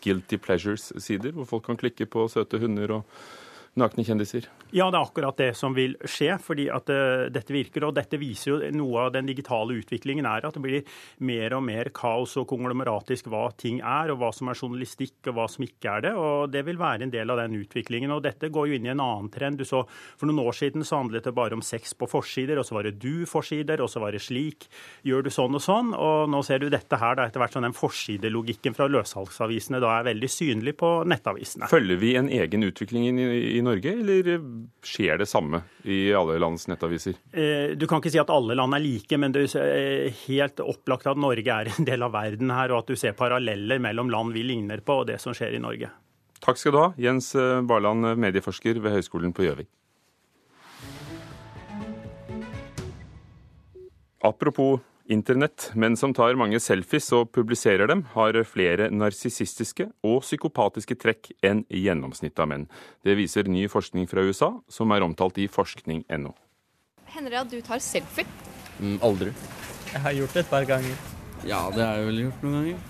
guilty 0.05 0.38
pleasures-sider, 0.38 1.34
hvor 1.34 1.49
folk 1.49 1.67
kan 1.67 1.81
klikke 1.81 2.06
på 2.06 2.28
søte 2.31 2.61
hunder 2.62 3.00
og 3.00 3.19
nakne 3.81 4.05
kjendiser? 4.06 4.49
Ja, 4.75 4.88
det 4.90 4.99
er 4.99 5.05
akkurat 5.05 5.38
det 5.38 5.50
som 5.56 5.75
vil 5.76 5.94
skje, 6.08 6.34
fordi 6.43 6.67
at 6.73 6.90
uh, 6.90 7.26
dette 7.32 7.55
virker. 7.55 7.87
Og 7.87 7.94
dette 7.96 8.19
viser 8.20 8.50
jo 8.50 8.70
noe 8.75 9.06
av 9.06 9.12
den 9.14 9.28
digitale 9.28 9.76
utviklingen 9.78 10.26
er 10.28 10.49
at 10.49 10.56
det 10.56 10.62
blir 10.64 10.96
mer 11.26 11.55
og 11.56 11.64
mer 11.67 11.90
kaos 11.94 12.34
og 12.40 12.49
konglomeratisk 12.50 13.31
hva 13.32 13.46
ting 13.58 13.78
er, 13.81 14.12
og 14.12 14.20
hva 14.23 14.32
som 14.34 14.50
er 14.50 14.58
journalistikk 14.58 15.31
og 15.31 15.38
hva 15.38 15.46
som 15.50 15.67
ikke 15.67 15.93
er 15.93 16.06
det. 16.08 16.14
Og 16.19 16.50
det 16.52 16.64
vil 16.67 16.81
være 16.81 17.06
en 17.06 17.14
del 17.14 17.32
av 17.32 17.40
den 17.43 17.58
utviklingen. 17.61 18.14
Og 18.17 18.25
dette 18.26 18.50
går 18.52 18.70
jo 18.70 18.78
inn 18.78 18.88
i 18.88 18.93
en 18.94 19.05
annen 19.05 19.31
trend. 19.32 19.61
Du 19.61 19.69
så 19.69 19.84
For 20.17 20.26
noen 20.28 20.43
år 20.43 20.56
siden 20.56 20.84
så 20.84 21.00
handlet 21.02 21.26
det 21.28 21.34
bare 21.37 21.55
om 21.56 21.62
sex 21.64 21.94
på 21.94 22.08
forsider, 22.11 22.58
og 22.58 22.67
så 22.67 22.76
var 22.78 22.88
det 22.88 22.96
du-forsider, 23.02 23.81
og 23.84 23.90
så 23.93 24.02
var 24.02 24.17
det 24.17 24.25
slik. 24.25 24.67
Gjør 25.06 25.26
du 25.26 25.31
sånn 25.32 25.56
og 25.56 25.62
sånn? 25.62 25.93
Og 25.94 26.31
nå 26.32 26.43
ser 26.46 26.62
du 26.62 26.70
dette 26.73 26.99
her, 27.00 27.17
da 27.19 27.26
etter 27.28 27.43
hvert 27.43 27.55
sånn 27.55 27.67
den 27.69 27.76
forsidelogikken 27.76 28.76
fra 28.76 28.88
løssalgsavisene 28.90 29.81
da 29.82 29.99
er 29.99 30.08
veldig 30.11 30.31
synlig 30.32 30.76
på 30.81 30.90
nettavisene. 31.08 31.69
Følger 31.70 32.00
vi 32.00 32.14
en 32.19 32.31
egen 32.32 32.67
utvikling 32.67 33.08
i, 33.20 33.28
i 33.58 33.62
Norge, 33.66 33.92
eller 33.92 34.38
skjer 34.86 35.20
det 35.20 35.28
samme 35.28 35.60
i 35.84 36.12
alle 36.16 36.38
lands 36.42 36.66
nettaviser? 36.70 37.18
Eh, 37.32 37.74
du 37.78 37.86
kan 37.90 38.00
ikke 38.00 38.12
si 38.14 38.20
at 38.22 38.32
alle 38.32 38.56
land 38.58 38.76
er 38.76 38.84
like, 38.84 39.18
men 39.20 39.34
det 39.34 39.46
er 39.48 39.70
eh, 39.74 40.24
helt 40.26 40.62
opplagt 40.64 41.08
at 41.10 41.20
Norge 41.20 41.58
er 41.60 41.72
en 41.72 41.88
del 41.88 42.06
av 42.06 42.14
verden 42.14 42.52
her, 42.54 42.72
og 42.72 42.84
at 42.84 42.92
du 42.92 43.00
ser 43.00 43.16
paralleller 43.18 43.82
mellom 43.82 44.12
land 44.12 44.36
vi 44.36 44.46
ligner 44.46 44.82
på, 44.86 45.02
og 45.02 45.10
det 45.10 45.20
som 45.22 45.36
skjer 45.36 45.58
i 45.58 45.62
Norge. 45.62 45.90
Takk 46.44 46.60
skal 46.60 46.74
du 46.74 46.80
ha, 46.80 46.90
Jens 47.00 47.32
eh, 47.38 47.60
Barland, 47.66 48.14
medieforsker 48.22 48.78
ved 48.84 48.98
Høgskolen 48.98 49.34
på 49.36 49.48
Gjøvik. 49.48 49.70
Apropos 54.26 54.80
Internett, 55.08 55.70
Menn 55.74 55.94
som 55.96 56.10
tar 56.14 56.34
mange 56.34 56.58
selfies 56.58 57.12
og 57.14 57.28
publiserer 57.30 57.86
dem, 57.86 58.02
har 58.16 58.34
flere 58.42 58.88
narsissistiske 58.90 59.86
og 60.02 60.24
psykopatiske 60.24 60.96
trekk 60.98 61.28
enn 61.46 61.62
gjennomsnittet 61.70 62.42
av 62.42 62.48
menn. 62.50 62.64
Det 63.06 63.14
viser 63.14 63.46
ny 63.46 63.68
forskning 63.70 64.08
fra 64.10 64.24
USA, 64.26 64.50
som 64.66 64.90
er 64.90 65.06
omtalt 65.06 65.38
i 65.38 65.46
forskning.no. 65.46 66.32
Hender 67.14 67.36
det 67.36 67.38
at 67.38 67.52
du 67.52 67.60
tar 67.62 67.82
selfie? 67.84 68.26
Mm, 68.80 68.98
aldri. 69.06 69.30
Jeg 69.92 70.02
har 70.02 70.16
gjort 70.18 70.34
det 70.34 70.42
et 70.42 70.50
par 70.50 70.66
ganger. 70.66 71.04
Ja, 71.46 71.60
det 71.70 71.84
har 71.86 72.00
jeg 72.00 72.08
vel 72.08 72.18
gjort 72.24 72.42
noen 72.42 72.56
ganger. 72.58 72.80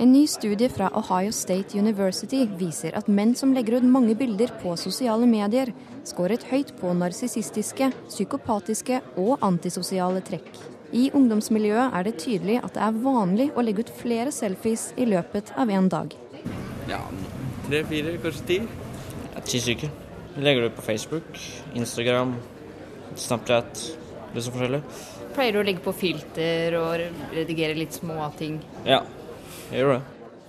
En 0.00 0.10
ny 0.12 0.22
studie 0.28 0.68
fra 0.72 0.88
Ohio 0.96 1.32
State 1.32 1.76
University 1.76 2.42
viser 2.60 2.96
at 2.96 3.08
menn 3.08 3.34
som 3.36 3.52
legger 3.56 3.78
ut 3.78 3.88
mange 3.88 4.16
bilder 4.16 4.52
på 4.62 4.72
sosiale 4.80 5.28
medier, 5.28 5.74
skåret 6.08 6.48
høyt 6.48 6.72
på 6.80 6.96
narsissistiske, 6.96 7.92
psykopatiske 8.08 9.02
og 9.20 9.44
antisosiale 9.44 10.24
trekk. 10.24 10.75
I 10.96 11.10
ungdomsmiljøet 11.12 11.92
er 11.92 12.06
det 12.06 12.14
tydelig 12.22 12.56
at 12.64 12.72
det 12.72 12.80
er 12.86 13.00
vanlig 13.04 13.50
å 13.52 13.64
legge 13.64 13.84
ut 13.84 13.90
flere 13.98 14.32
selfies 14.32 14.88
i 14.96 15.04
løpet 15.08 15.52
av 15.60 15.68
en 15.68 15.90
dag. 15.92 16.14
Ja, 16.88 17.02
tre-fire, 17.66 18.14
kanskje 18.22 18.46
ti. 18.48 18.58
Ja, 19.34 19.42
ti 19.44 19.60
stykker. 19.60 19.92
Vi 20.36 20.44
legger 20.44 20.64
det 20.64 20.70
ut 20.72 20.78
på 20.78 20.86
Facebook, 20.86 21.28
Instagram, 21.76 22.32
Snapchat, 23.16 23.82
litt 24.32 24.46
så 24.46 24.54
forskjellig. 24.54 24.80
Pleier 25.36 25.56
du 25.56 25.60
å 25.60 25.64
legge 25.68 25.84
på 25.84 25.92
filter 25.96 26.76
og 26.80 27.04
redigere 27.34 27.76
litt 27.76 27.96
små 27.96 28.30
ting? 28.38 28.56
Ja, 28.88 29.02
jeg 29.68 29.82
gjør 29.82 29.98
det. 29.98 30.02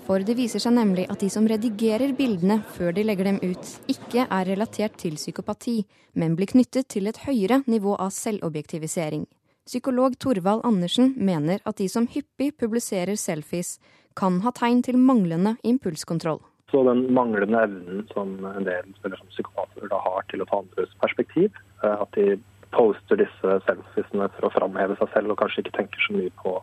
For 0.07 0.23
det 0.23 0.37
viser 0.39 0.63
seg 0.63 0.77
nemlig 0.77 1.09
at 1.11 1.19
de 1.19 1.27
som 1.33 1.47
redigerer 1.51 2.13
bildene 2.15 2.61
før 2.77 2.95
de 2.95 3.03
legger 3.03 3.33
dem 3.33 3.41
ut, 3.43 3.73
ikke 3.91 4.23
er 4.23 4.47
relatert 4.47 4.95
til 5.01 5.19
psykopati, 5.19 5.81
men 6.15 6.39
blir 6.39 6.47
knyttet 6.53 6.87
til 6.95 7.11
et 7.11 7.19
høyere 7.25 7.65
nivå 7.67 7.97
av 7.99 8.15
selvobjektivisering. 8.15 9.27
Psykolog 9.67 10.15
Torvald 10.19 10.63
Andersen 10.65 11.13
mener 11.17 11.59
at 11.67 11.75
de 11.81 11.89
som 11.91 12.05
hyppig 12.07 12.53
publiserer 12.55 13.17
selfies, 13.19 13.77
kan 14.15 14.39
ha 14.45 14.53
tegn 14.55 14.79
til 14.85 14.95
manglende 14.97 15.57
impulskontroll. 15.67 16.39
Så 16.71 16.83
den 16.87 17.03
manglende 17.13 17.59
evnen 17.67 18.05
som 18.13 18.31
en 18.47 18.67
del 18.67 18.87
eller 19.03 19.19
som 19.19 19.27
psykopater 19.33 19.91
da 19.91 19.99
har 20.03 20.23
til 20.31 20.41
å 20.43 20.47
ta 20.47 20.61
andres 20.63 20.95
perspektiv, 21.03 21.51
eh, 21.83 21.99
at 21.99 22.15
de 22.15 22.39
poster 22.71 23.19
disse 23.19 23.59
selfiesene 23.67 24.31
for 24.37 24.47
å 24.47 24.53
framheve 24.55 24.97
seg 24.99 25.11
selv 25.13 25.35
og 25.35 25.41
kanskje 25.43 25.65
ikke 25.65 25.77
tenker 25.81 26.07
så 26.07 26.15
mye 26.15 26.33
på 26.39 26.57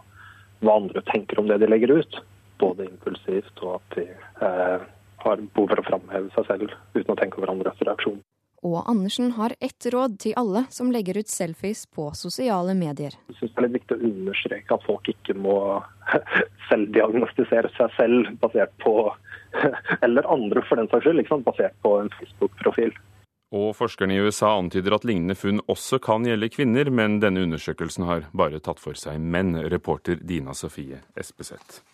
hva 0.64 0.80
andre 0.80 1.04
tenker 1.12 1.40
om 1.40 1.48
det 1.48 1.60
de 1.60 1.68
legger 1.68 1.92
ut, 2.00 2.20
både 2.60 2.88
impulsivt 2.88 3.64
og 3.64 3.78
at 3.78 3.98
de 4.00 4.08
eh, 4.08 4.84
har 5.24 5.48
behov 5.56 5.72
for 5.72 5.80
å 5.80 5.88
framheve 5.92 6.32
seg 6.36 6.48
selv 6.48 6.72
uten 6.96 7.12
å 7.12 7.20
tenke 7.20 7.40
over 7.40 7.52
andres 7.52 7.84
reaksjon. 7.84 8.20
Og 8.64 8.88
Andersen 8.88 9.34
har 9.36 9.52
ett 9.60 9.86
råd 9.92 10.16
til 10.24 10.36
alle 10.40 10.64
som 10.72 10.88
legger 10.92 11.18
ut 11.20 11.28
selfies 11.28 11.84
på 11.86 12.08
sosiale 12.16 12.72
medier. 12.74 13.12
Jeg 13.28 13.36
synes 13.36 13.52
det 13.52 13.60
er 13.60 13.66
litt 13.66 13.76
viktig 13.76 13.96
å 13.98 14.06
understreke 14.08 14.78
at 14.78 14.86
folk 14.88 15.10
ikke 15.12 15.36
må 15.36 15.58
selvdiagnostisere 16.70 17.72
seg 17.76 17.92
selv 17.98 18.30
basert 18.40 18.72
på 18.84 18.96
Eller 20.04 20.26
andre, 20.32 20.64
for 20.66 20.80
den 20.80 20.88
saks 20.90 21.04
skyld, 21.06 21.44
basert 21.46 21.76
på 21.84 21.92
en 22.00 22.08
Facebook-profil. 22.18 22.96
Og 23.54 23.68
forskerne 23.78 24.16
i 24.16 24.22
USA 24.24 24.56
antyder 24.58 24.96
at 24.96 25.04
lignende 25.06 25.36
funn 25.38 25.60
også 25.70 26.00
kan 26.02 26.26
gjelde 26.26 26.50
kvinner, 26.50 26.90
men 26.90 27.20
denne 27.22 27.44
undersøkelsen 27.46 28.08
har 28.08 28.26
bare 28.34 28.58
tatt 28.58 28.82
for 28.82 28.98
seg 28.98 29.20
menn, 29.22 29.54
reporter 29.70 30.18
Dina 30.18 30.56
Sofie 30.58 31.04
Espeseth. 31.14 31.84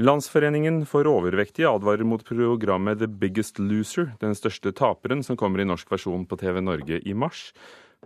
Landsforeningen 0.00 0.86
for 0.88 1.04
overvektige 1.04 1.68
advarer 1.68 2.06
mot 2.08 2.22
programmet 2.24 3.02
The 3.02 3.06
Biggest 3.20 3.58
Loser, 3.60 4.14
den 4.22 4.32
største 4.32 4.70
taperen, 4.72 5.20
som 5.20 5.36
kommer 5.36 5.60
i 5.60 5.66
norsk 5.68 5.90
versjon 5.92 6.22
på 6.24 6.38
TV 6.40 6.62
Norge 6.64 7.02
i 7.04 7.12
mars. 7.12 7.50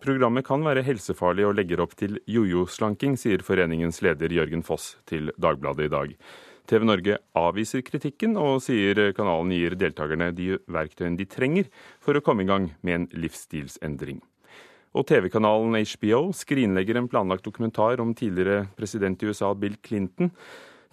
Programmet 0.02 0.42
kan 0.48 0.64
være 0.66 0.82
helsefarlig 0.82 1.46
og 1.46 1.54
legger 1.54 1.84
opp 1.84 1.94
til 1.94 2.18
jojo-slanking, 2.26 3.14
sier 3.14 3.46
foreningens 3.46 4.02
leder 4.02 4.34
Jørgen 4.34 4.66
Foss 4.66 4.96
til 5.06 5.30
Dagbladet 5.38 5.86
i 5.86 5.94
dag. 5.94 6.18
TV 6.66 6.88
Norge 6.90 7.20
avviser 7.38 7.86
kritikken, 7.86 8.34
og 8.42 8.58
sier 8.66 9.14
kanalen 9.14 9.54
gir 9.54 9.78
deltakerne 9.78 10.32
de 10.34 10.50
verktøyene 10.66 11.22
de 11.22 11.30
trenger 11.30 11.70
for 12.02 12.18
å 12.18 12.26
komme 12.26 12.42
i 12.42 12.50
gang 12.50 12.72
med 12.82 12.98
en 12.98 13.08
livsstilsendring. 13.14 14.18
Og 14.98 15.06
TV-kanalen 15.06 15.78
HBO 15.78 16.24
skrinlegger 16.34 16.98
en 16.98 17.10
planlagt 17.10 17.46
dokumentar 17.46 18.02
om 18.02 18.16
tidligere 18.18 18.66
president 18.74 19.22
i 19.22 19.30
USA 19.30 19.54
Bill 19.54 19.78
Clinton. 19.78 20.34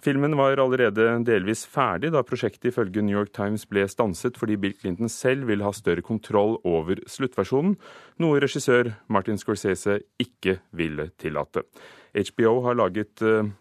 Filmen 0.02 0.34
var 0.34 0.58
allerede 0.58 1.04
delvis 1.22 1.60
ferdig 1.70 2.08
da 2.10 2.24
prosjektet 2.26 2.72
ifølge 2.72 3.04
New 3.06 3.14
York 3.14 3.30
Times 3.36 3.62
ble 3.70 3.84
stanset 3.86 4.34
fordi 4.40 4.56
Bill 4.58 4.74
Clinton 4.74 5.10
selv 5.12 5.46
vil 5.46 5.62
ha 5.62 5.70
større 5.70 6.02
kontroll 6.02 6.56
over 6.66 6.98
sluttversjonen, 7.06 7.76
noe 8.18 8.40
regissør 8.42 8.90
Martin 9.06 9.38
Scorsese 9.38 10.00
ikke 10.18 10.56
ville 10.74 11.06
tillate. 11.22 11.62
HBO 12.18 12.56
har 12.66 12.80
laget 12.80 13.22
eh, 13.22 13.52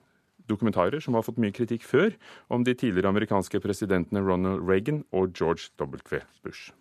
dokumentarer 0.49 1.03
som 1.03 1.13
har 1.13 1.27
fått 1.27 1.37
mye 1.37 1.53
kritikk 1.53 1.85
før, 1.85 2.15
om 2.49 2.65
de 2.65 2.73
tidligere 2.73 3.13
amerikanske 3.13 3.61
presidentene 3.61 4.23
Ronald 4.25 4.65
Reagan 4.65 5.03
og 5.13 5.35
George 5.37 5.69
W. 5.77 6.23
Bush. 6.41 6.73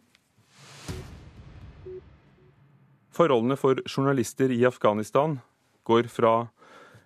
Forholdene 3.13 3.61
for 3.61 3.77
journalister 3.85 4.49
i 4.49 4.65
Afghanistan 4.65 5.37
går 5.85 6.09
fra 6.09 6.49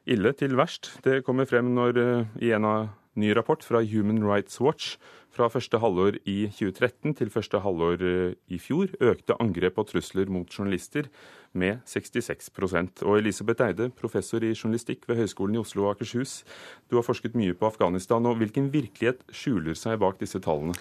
ille 0.06 0.32
til 0.36 0.56
verst. 0.58 0.92
Det 1.04 1.22
kommer 1.24 1.48
frem 1.48 1.72
når 1.76 2.00
eh, 2.00 2.32
i 2.44 2.52
en 2.56 2.66
ny 3.14 3.30
rapport 3.36 3.62
fra 3.64 3.82
Human 3.82 4.24
Rights 4.26 4.60
Watch 4.60 4.96
fra 5.34 5.48
første 5.50 5.78
halvår 5.82 6.18
i 6.30 6.46
2013 6.50 7.14
til 7.18 7.30
første 7.30 7.60
halvår 7.62 8.02
eh, 8.04 8.34
i 8.52 8.58
fjor 8.62 8.92
økte 9.00 9.36
angrep 9.42 9.78
og 9.80 9.88
trusler 9.90 10.30
mot 10.30 10.50
journalister 10.50 11.08
med 11.54 11.80
66% 11.86 13.04
Og 13.06 13.18
Elisabeth 13.18 13.62
Eide, 13.62 13.90
professor 13.90 14.42
i 14.42 14.54
journalistikk 14.54 15.08
ved 15.08 15.22
Høgskolen 15.22 15.56
i 15.56 15.62
Oslo 15.62 15.86
og 15.86 15.94
Akershus, 15.94 16.42
du 16.90 16.98
har 16.98 17.06
forsket 17.06 17.38
mye 17.38 17.54
på 17.54 17.66
Afghanistan. 17.66 18.26
og 18.26 18.36
Hvilken 18.36 18.72
virkelighet 18.72 19.22
skjuler 19.30 19.78
seg 19.78 19.98
bak 20.02 20.20
disse 20.20 20.42
tallene? 20.42 20.74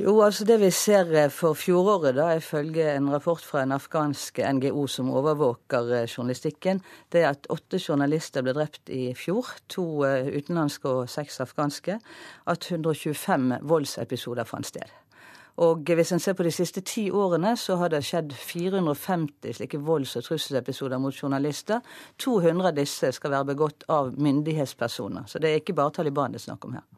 Jo, 0.00 0.14
altså 0.24 0.46
Det 0.48 0.56
vi 0.60 0.70
ser 0.72 1.10
eh, 1.12 1.28
for 1.28 1.52
fjoråret, 1.52 2.14
da, 2.16 2.30
ifølge 2.38 2.86
en 2.94 3.10
rapport 3.12 3.42
fra 3.44 3.62
en 3.62 3.74
afghansk 3.76 4.38
NGO 4.40 4.86
som 4.88 5.10
overvåker 5.12 5.92
eh, 5.92 6.06
journalistikken, 6.08 6.80
det 7.12 7.20
er 7.20 7.34
at 7.34 7.48
åtte 7.52 7.76
journalister 7.76 8.40
ble 8.40 8.54
drept 8.56 8.88
i 8.88 9.10
fjor. 9.12 9.52
To 9.68 9.84
eh, 10.08 10.30
utenlandske 10.32 10.88
og 10.88 11.12
seks 11.12 11.42
afghanske. 11.44 11.98
At 12.48 12.70
125 12.70 13.58
voldsepisoder 13.60 14.48
fant 14.48 14.72
sted. 14.72 14.88
Og 15.60 15.84
hvis 15.84 16.12
en 16.16 16.22
ser 16.24 16.32
på 16.32 16.48
de 16.48 16.54
siste 16.54 16.80
ti 16.80 17.10
årene, 17.10 17.52
så 17.60 17.76
har 17.76 17.92
det 17.92 18.00
skjedd 18.08 18.32
450 18.32 19.58
slike 19.58 19.84
volds- 19.84 20.16
og 20.16 20.24
trusselepisoder 20.24 20.98
mot 20.98 21.12
journalister. 21.12 21.84
200 22.16 22.72
av 22.72 22.78
disse 22.80 23.12
skal 23.12 23.36
være 23.36 23.52
begått 23.52 23.84
av 23.88 24.14
myndighetspersoner. 24.16 25.28
Så 25.28 25.38
det 25.38 25.50
er 25.50 25.60
ikke 25.60 25.76
bare 25.76 26.00
Taliban 26.00 26.32
det 26.32 26.40
er 26.40 26.48
snakk 26.48 26.64
om 26.64 26.80
her. 26.80 26.88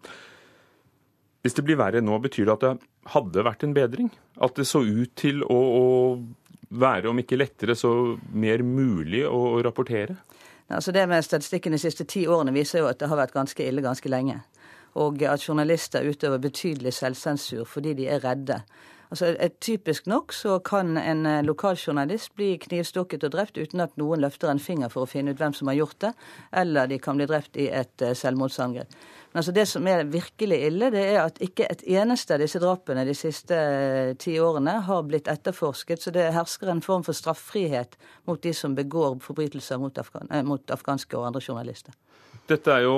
Hvis 1.43 1.57
det 1.59 1.65
blir 1.67 1.79
verre 1.81 2.03
nå, 2.05 2.19
betyr 2.23 2.47
det 2.47 2.55
at 2.55 2.65
det 2.65 3.13
hadde 3.15 3.43
vært 3.47 3.65
en 3.67 3.75
bedring? 3.75 4.13
At 4.43 4.55
det 4.59 4.69
så 4.71 4.85
ut 4.87 5.11
til 5.19 5.43
å, 5.43 5.59
å 5.59 5.87
være, 6.79 7.11
om 7.11 7.19
ikke 7.19 7.39
lettere, 7.41 7.75
så 7.79 8.15
mer 8.31 8.63
mulig 8.63 9.25
å, 9.27 9.41
å 9.57 9.63
rapportere? 9.67 10.17
Altså 10.73 10.95
det 10.95 11.03
med 11.11 11.25
Statistikken 11.27 11.75
de 11.75 11.81
siste 11.83 12.07
ti 12.09 12.25
årene 12.31 12.55
viser 12.55 12.81
jo 12.81 12.89
at 12.89 13.01
det 13.01 13.11
har 13.11 13.19
vært 13.19 13.35
ganske 13.35 13.67
ille 13.67 13.85
ganske 13.85 14.09
lenge. 14.09 14.39
Og 15.03 15.23
at 15.27 15.43
journalister 15.45 16.07
utøver 16.07 16.41
betydelig 16.41 16.95
selvsensur 16.97 17.67
fordi 17.69 17.97
de 17.99 18.09
er 18.13 18.23
redde. 18.25 18.61
Altså, 19.13 19.35
Typisk 19.61 20.07
nok 20.09 20.33
så 20.33 20.57
kan 20.65 20.97
en 20.97 21.27
eh, 21.29 21.43
lokaljournalist 21.45 22.33
bli 22.39 22.55
knivstukket 22.63 23.27
og 23.27 23.35
drept 23.35 23.59
uten 23.61 23.83
at 23.85 23.99
noen 24.01 24.23
løfter 24.25 24.49
en 24.49 24.63
finger 24.63 24.89
for 24.89 25.05
å 25.05 25.11
finne 25.11 25.35
ut 25.35 25.41
hvem 25.43 25.53
som 25.53 25.69
har 25.69 25.77
gjort 25.77 25.99
det, 26.01 26.13
eller 26.63 26.89
de 26.89 26.97
kan 27.03 27.21
bli 27.21 27.27
drept 27.29 27.59
i 27.61 27.67
et 27.69 28.05
eh, 28.05 28.15
selvmordsangrep. 28.17 28.97
Men 29.33 29.41
altså 29.41 29.53
det 29.53 29.67
som 29.69 29.87
er 29.89 30.07
virkelig 30.13 30.59
ille, 30.67 30.89
det 30.93 31.03
er 31.11 31.19
at 31.27 31.39
ikke 31.45 31.65
et 31.69 31.85
eneste 31.89 32.35
av 32.35 32.41
disse 32.41 32.61
drapene 32.61 33.05
de 33.09 33.15
siste 33.17 33.57
eh, 33.57 34.13
ti 34.21 34.39
årene 34.41 34.79
har 34.89 35.05
blitt 35.09 35.29
etterforsket. 35.29 36.01
Så 36.05 36.13
det 36.13 36.31
hersker 36.33 36.73
en 36.73 36.81
form 36.85 37.05
for 37.05 37.17
straffrihet 37.17 37.97
mot 38.29 38.41
de 38.41 38.53
som 38.57 38.77
begår 38.77 39.19
forbrytelser 39.25 39.81
mot, 39.81 40.01
afghan 40.01 40.33
eh, 40.33 40.45
mot 40.45 40.73
afghanske 40.73 41.21
og 41.21 41.29
andre 41.29 41.45
journalister. 41.45 41.97
Dette 42.49 42.73
er 42.77 42.89
jo 42.89 42.97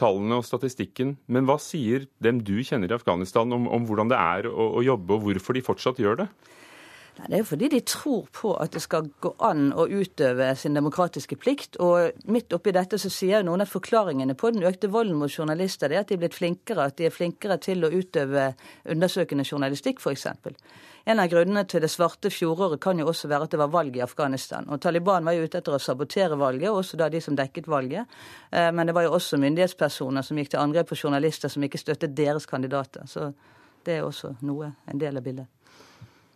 tallene 0.00 0.38
og 0.40 0.46
statistikken, 0.46 1.16
men 1.32 1.48
hva 1.48 1.56
sier 1.62 2.06
dem 2.22 2.42
du 2.44 2.58
kjenner 2.60 2.92
i 2.92 2.96
Afghanistan 2.96 3.52
om, 3.56 3.68
om 3.72 3.88
hvordan 3.88 4.12
det 4.12 4.20
er 4.20 4.48
å, 4.50 4.70
å 4.78 4.84
jobbe, 4.84 5.16
og 5.16 5.26
hvorfor 5.26 5.56
de 5.56 5.64
fortsatt 5.64 6.00
gjør 6.02 6.22
det? 6.22 6.28
Nei, 7.16 7.28
Det 7.28 7.34
er 7.34 7.38
jo 7.38 7.48
fordi 7.48 7.68
de 7.72 7.80
tror 7.80 8.26
på 8.32 8.50
at 8.60 8.72
det 8.72 8.82
skal 8.84 9.08
gå 9.24 9.30
an 9.40 9.70
å 9.72 9.86
utøve 9.88 10.50
sin 10.56 10.74
demokratiske 10.76 11.38
plikt. 11.40 11.78
Og 11.80 12.12
midt 12.28 12.52
oppi 12.52 12.74
dette 12.76 12.98
så 13.00 13.10
sier 13.12 13.44
noen 13.46 13.64
av 13.64 13.72
forklaringene 13.72 14.36
på 14.36 14.50
den 14.52 14.66
økte 14.68 14.90
volden 14.92 15.16
mot 15.16 15.32
journalister 15.32 15.88
det 15.88 15.96
er 15.96 16.04
at 16.04 16.10
de 16.12 16.18
er 16.18 16.24
blitt 16.26 16.36
flinkere, 16.36 16.90
at 16.90 16.98
de 16.98 17.08
er 17.08 17.14
flinkere 17.14 17.56
til 17.56 17.86
å 17.86 17.92
utøve 17.92 18.50
undersøkende 18.84 19.48
journalistikk, 19.48 20.02
f.eks. 20.04 20.26
En 21.06 21.22
av 21.22 21.30
grunnene 21.30 21.62
til 21.70 21.80
det 21.80 21.88
svarte 21.88 22.32
fjoråret 22.34 22.80
kan 22.82 22.98
jo 22.98 23.06
også 23.08 23.30
være 23.30 23.46
at 23.46 23.52
det 23.54 23.60
var 23.62 23.72
valg 23.72 23.96
i 23.96 24.02
Afghanistan. 24.02 24.66
Og 24.68 24.80
Taliban 24.82 25.24
var 25.24 25.36
jo 25.36 25.46
ute 25.46 25.60
etter 25.62 25.76
å 25.76 25.80
sabotere 25.80 26.36
valget, 26.36 26.68
også 26.68 26.98
da 26.98 27.08
de 27.08 27.20
som 27.22 27.38
dekket 27.38 27.70
valget. 27.70 28.10
Eh, 28.50 28.72
men 28.74 28.90
det 28.90 28.94
var 28.96 29.06
jo 29.06 29.14
også 29.14 29.38
myndighetspersoner 29.38 30.26
som 30.26 30.36
gikk 30.36 30.52
til 30.52 30.64
angrep 30.64 30.90
på 30.90 30.98
journalister 30.98 31.48
som 31.52 31.62
ikke 31.62 31.80
støttet 31.80 32.16
deres 32.18 32.50
kandidater. 32.50 33.06
Så 33.06 33.30
det 33.86 34.00
er 34.00 34.08
også 34.08 34.34
noe, 34.42 34.74
en 34.90 34.98
del 34.98 35.22
av 35.22 35.22
bildet. 35.22 35.55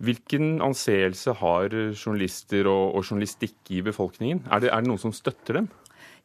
Hvilken 0.00 0.62
anseelse 0.64 1.34
har 1.42 1.74
journalister 1.92 2.68
og, 2.70 2.96
og 2.96 3.04
journalistikk 3.04 3.74
i 3.76 3.82
befolkningen? 3.84 4.46
Er 4.48 4.62
det, 4.62 4.72
er 4.72 4.80
det 4.80 4.88
noen 4.88 5.02
som 5.02 5.12
støtter 5.12 5.60
dem? 5.60 5.68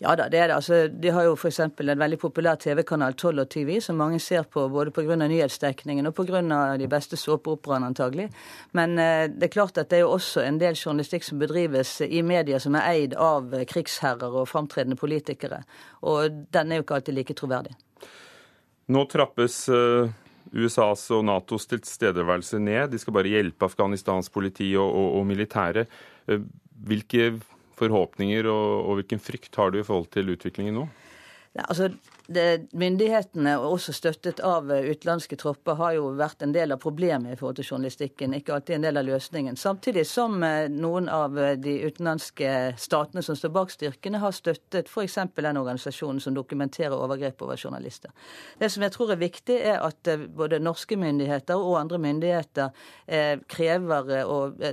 Ja 0.03 0.12
da, 0.15 0.27
det 0.27 0.39
er 0.39 0.50
det. 0.50 0.55
Altså, 0.58 0.77
de 0.91 1.12
har 1.15 1.24
jo 1.24 1.36
f.eks. 1.39 1.60
en 1.60 2.00
veldig 2.00 2.17
populær 2.20 2.60
TV-kanal, 2.60 3.15
12 3.15 3.41
og 3.46 3.50
TV, 3.51 3.77
som 3.82 3.96
mange 4.00 4.20
ser 4.20 4.44
på 4.44 4.65
både 4.72 4.91
pga. 4.91 5.15
nyhetsdekningen 5.15 6.08
og 6.08 6.15
pga. 6.15 6.41
de 6.77 6.88
beste 6.91 7.17
såpeoperaene 7.17 7.88
antagelig. 7.88 8.29
Men 8.74 9.00
eh, 9.00 9.27
det 9.32 9.48
er 9.50 9.53
klart 9.53 9.77
at 9.77 9.89
det 9.89 10.00
er 10.00 10.03
jo 10.03 10.12
også 10.17 10.44
en 10.44 10.60
del 10.60 10.75
journalistikk 10.75 11.24
som 11.24 11.39
bedrives 11.39 12.01
i 12.01 12.22
medier 12.22 12.60
som 12.60 12.75
er 12.75 12.89
eid 12.91 13.15
av 13.15 13.55
krigsherrer 13.67 14.36
og 14.36 14.50
framtredende 14.51 15.00
politikere. 15.00 15.63
Og 16.03 16.44
den 16.51 16.72
er 16.72 16.82
jo 16.82 16.88
ikke 16.88 17.00
alltid 17.00 17.15
like 17.15 17.34
troverdig. 17.34 17.75
Nå 18.88 19.08
trappes 19.10 19.67
uh 19.70 20.12
USAs 20.55 21.03
og 21.15 21.25
Natos 21.27 21.67
tilstedeværelse 21.71 22.59
ned. 22.63 22.93
De 22.93 23.00
skal 23.01 23.15
bare 23.17 23.31
hjelpe 23.31 23.67
Afghanistans 23.67 24.31
politi 24.31 24.71
og, 24.79 24.88
og, 24.88 25.09
og 25.19 25.27
militære. 25.27 25.85
Eh, 26.31 26.45
hvilke 26.85 27.33
forhåpninger 27.75 28.47
og, 28.47 28.67
og 28.88 29.01
hvilken 29.01 29.19
frykt 29.19 29.59
har 29.59 29.71
du 29.71 29.81
i 29.81 29.88
forhold 29.88 30.07
til 30.15 30.31
utviklingen 30.35 30.79
nå? 30.79 30.85
Ja, 31.55 31.67
altså, 31.67 31.89
det, 32.27 32.74
myndighetene, 32.74 33.53
også 33.60 33.94
støttet 33.94 34.39
av 34.46 34.72
eh, 34.74 34.88
utenlandske 34.89 35.38
tropper, 35.38 35.77
har 35.77 35.96
jo 35.98 36.08
vært 36.17 36.41
en 36.41 36.53
del 36.55 36.74
av 36.74 36.82
problemet 36.82 37.36
i 37.36 37.38
forhold 37.38 37.60
til 37.60 37.67
journalistikken, 37.70 38.34
ikke 38.34 38.55
alltid 38.55 38.79
en 38.79 38.88
del 38.88 39.00
av 39.01 39.05
løsningen. 39.05 39.58
Samtidig 39.60 40.05
som 40.10 40.41
eh, 40.44 40.65
noen 40.74 41.10
av 41.12 41.38
eh, 41.38 41.53
de 41.62 41.75
utenlandske 41.86 42.51
statene 42.82 43.22
som 43.25 43.38
står 43.38 43.53
bak 43.53 43.74
styrkene, 43.74 44.22
har 44.24 44.34
støttet 44.34 44.89
f.eks. 44.89 45.20
den 45.36 45.62
organisasjonen 45.62 46.22
som 46.24 46.38
dokumenterer 46.38 46.96
overgrep 46.98 47.46
over 47.46 47.62
journalister. 47.62 48.13
Det 48.58 48.72
som 48.74 48.86
jeg 48.86 48.96
tror 48.96 49.13
er 49.13 49.22
viktig, 49.22 49.60
er 49.62 49.86
at 49.86 50.10
både 50.36 50.62
norske 50.63 50.98
myndigheter 50.98 51.62
og 51.62 51.77
andre 51.79 52.00
myndigheter 52.01 52.72
krever 53.51 54.10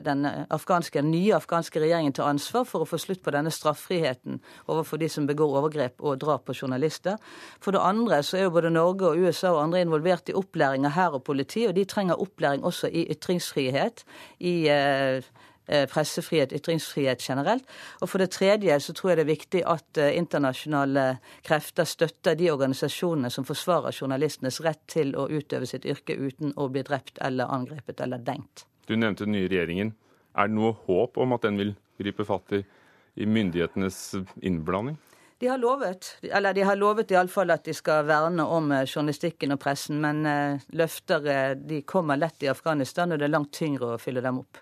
den 0.05 0.25
afghanske, 0.53 1.03
nye 1.05 1.35
afghanske 1.37 1.81
regjeringen 1.83 2.15
tar 2.17 2.31
ansvar 2.31 2.65
for 2.69 2.85
å 2.85 2.89
få 2.89 3.01
slutt 3.01 3.23
på 3.25 3.35
denne 3.35 3.53
straffriheten 3.53 4.41
overfor 4.67 5.01
de 5.03 5.09
som 5.13 5.27
begår 5.29 5.59
overgrep 5.61 6.01
og 6.03 6.21
drap 6.23 6.47
på 6.49 6.57
journalister. 6.57 7.19
For 7.63 7.75
det 7.75 7.83
andre 7.83 8.23
så 8.27 8.39
er 8.39 8.47
jo 8.47 8.57
både 8.57 8.73
Norge 8.73 9.13
og 9.13 9.23
USA 9.23 9.53
og 9.53 9.63
andre 9.65 9.85
involvert 9.85 10.29
i 10.29 10.37
opplæring 10.39 10.87
av 10.89 10.97
hær 10.97 11.19
og 11.19 11.25
politi, 11.25 11.67
og 11.69 11.77
de 11.77 11.85
trenger 11.85 12.21
opplæring 12.21 12.65
også 12.65 12.91
i 12.91 13.07
ytringsfrihet. 13.15 14.05
i 14.41 14.69
eh, 14.69 15.23
eh, 15.67 15.87
pressefrihet, 15.89 16.53
ytringsfrihet 16.53 17.23
generelt. 17.23 17.65
Og 18.01 18.09
for 18.09 18.19
det 18.19 18.31
tredje 18.31 18.81
så 18.81 18.93
tror 18.93 19.11
jeg 19.11 19.17
det 19.17 19.23
er 19.23 19.31
viktig 19.31 19.63
at 19.67 19.99
uh, 19.99 20.17
internasjonale 20.17 21.05
krefter 21.47 21.85
støtter 21.85 22.35
de 22.35 22.51
organisasjonene 22.51 23.31
som 23.31 23.45
forsvarer 23.45 23.95
journalistenes 24.01 24.61
rett 24.65 24.83
til 24.89 25.15
å 25.17 25.29
utøve 25.31 25.67
sitt 25.67 25.87
yrke 25.87 26.17
uten 26.19 26.53
å 26.57 26.69
bli 26.69 26.83
drept 26.83 27.19
eller 27.23 27.51
angrepet 27.53 28.01
eller 28.01 28.19
dengt. 28.19 28.67
Du 28.87 28.97
nevnte 28.97 29.25
den 29.25 29.37
nye 29.37 29.49
regjeringen. 29.49 29.95
Er 30.35 30.49
det 30.49 30.57
noe 30.57 30.75
håp 30.87 31.19
om 31.21 31.33
at 31.37 31.47
den 31.47 31.59
vil 31.61 31.75
gripe 32.01 32.25
fatt 32.27 32.53
i 32.57 33.27
myndighetenes 33.27 34.15
innblanding? 34.43 34.99
De 35.43 35.49
har 35.49 35.59
lovet, 35.59 36.19
eller 36.23 36.55
de 36.55 36.63
har 36.63 36.77
lovet 36.79 37.11
iallfall 37.11 37.51
at 37.51 37.65
de 37.67 37.73
skal 37.75 38.05
verne 38.07 38.45
om 38.47 38.69
eh, 38.71 38.85
journalistikken 38.87 39.51
og 39.51 39.59
pressen, 39.65 39.99
men 39.99 40.21
eh, 40.23 40.63
løfter 40.79 41.27
eh, 41.27 41.55
de 41.59 41.81
kommer 41.83 42.21
lett 42.21 42.45
i 42.47 42.51
Afghanistan, 42.53 43.11
og 43.11 43.19
det 43.19 43.27
er 43.27 43.33
langt 43.33 43.51
tyngre 43.59 43.89
å 43.91 43.99
fylle 43.99 44.23
dem 44.23 44.39
opp. 44.39 44.61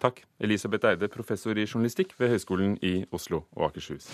Takk, 0.00 0.22
Elisabeth 0.40 0.88
Eide, 0.88 1.10
professor 1.12 1.52
i 1.60 1.66
journalistikk 1.66 2.16
ved 2.16 2.32
Høgskolen 2.32 2.78
i 2.80 2.94
Oslo 3.12 3.42
og 3.52 3.66
Akershus. 3.68 4.08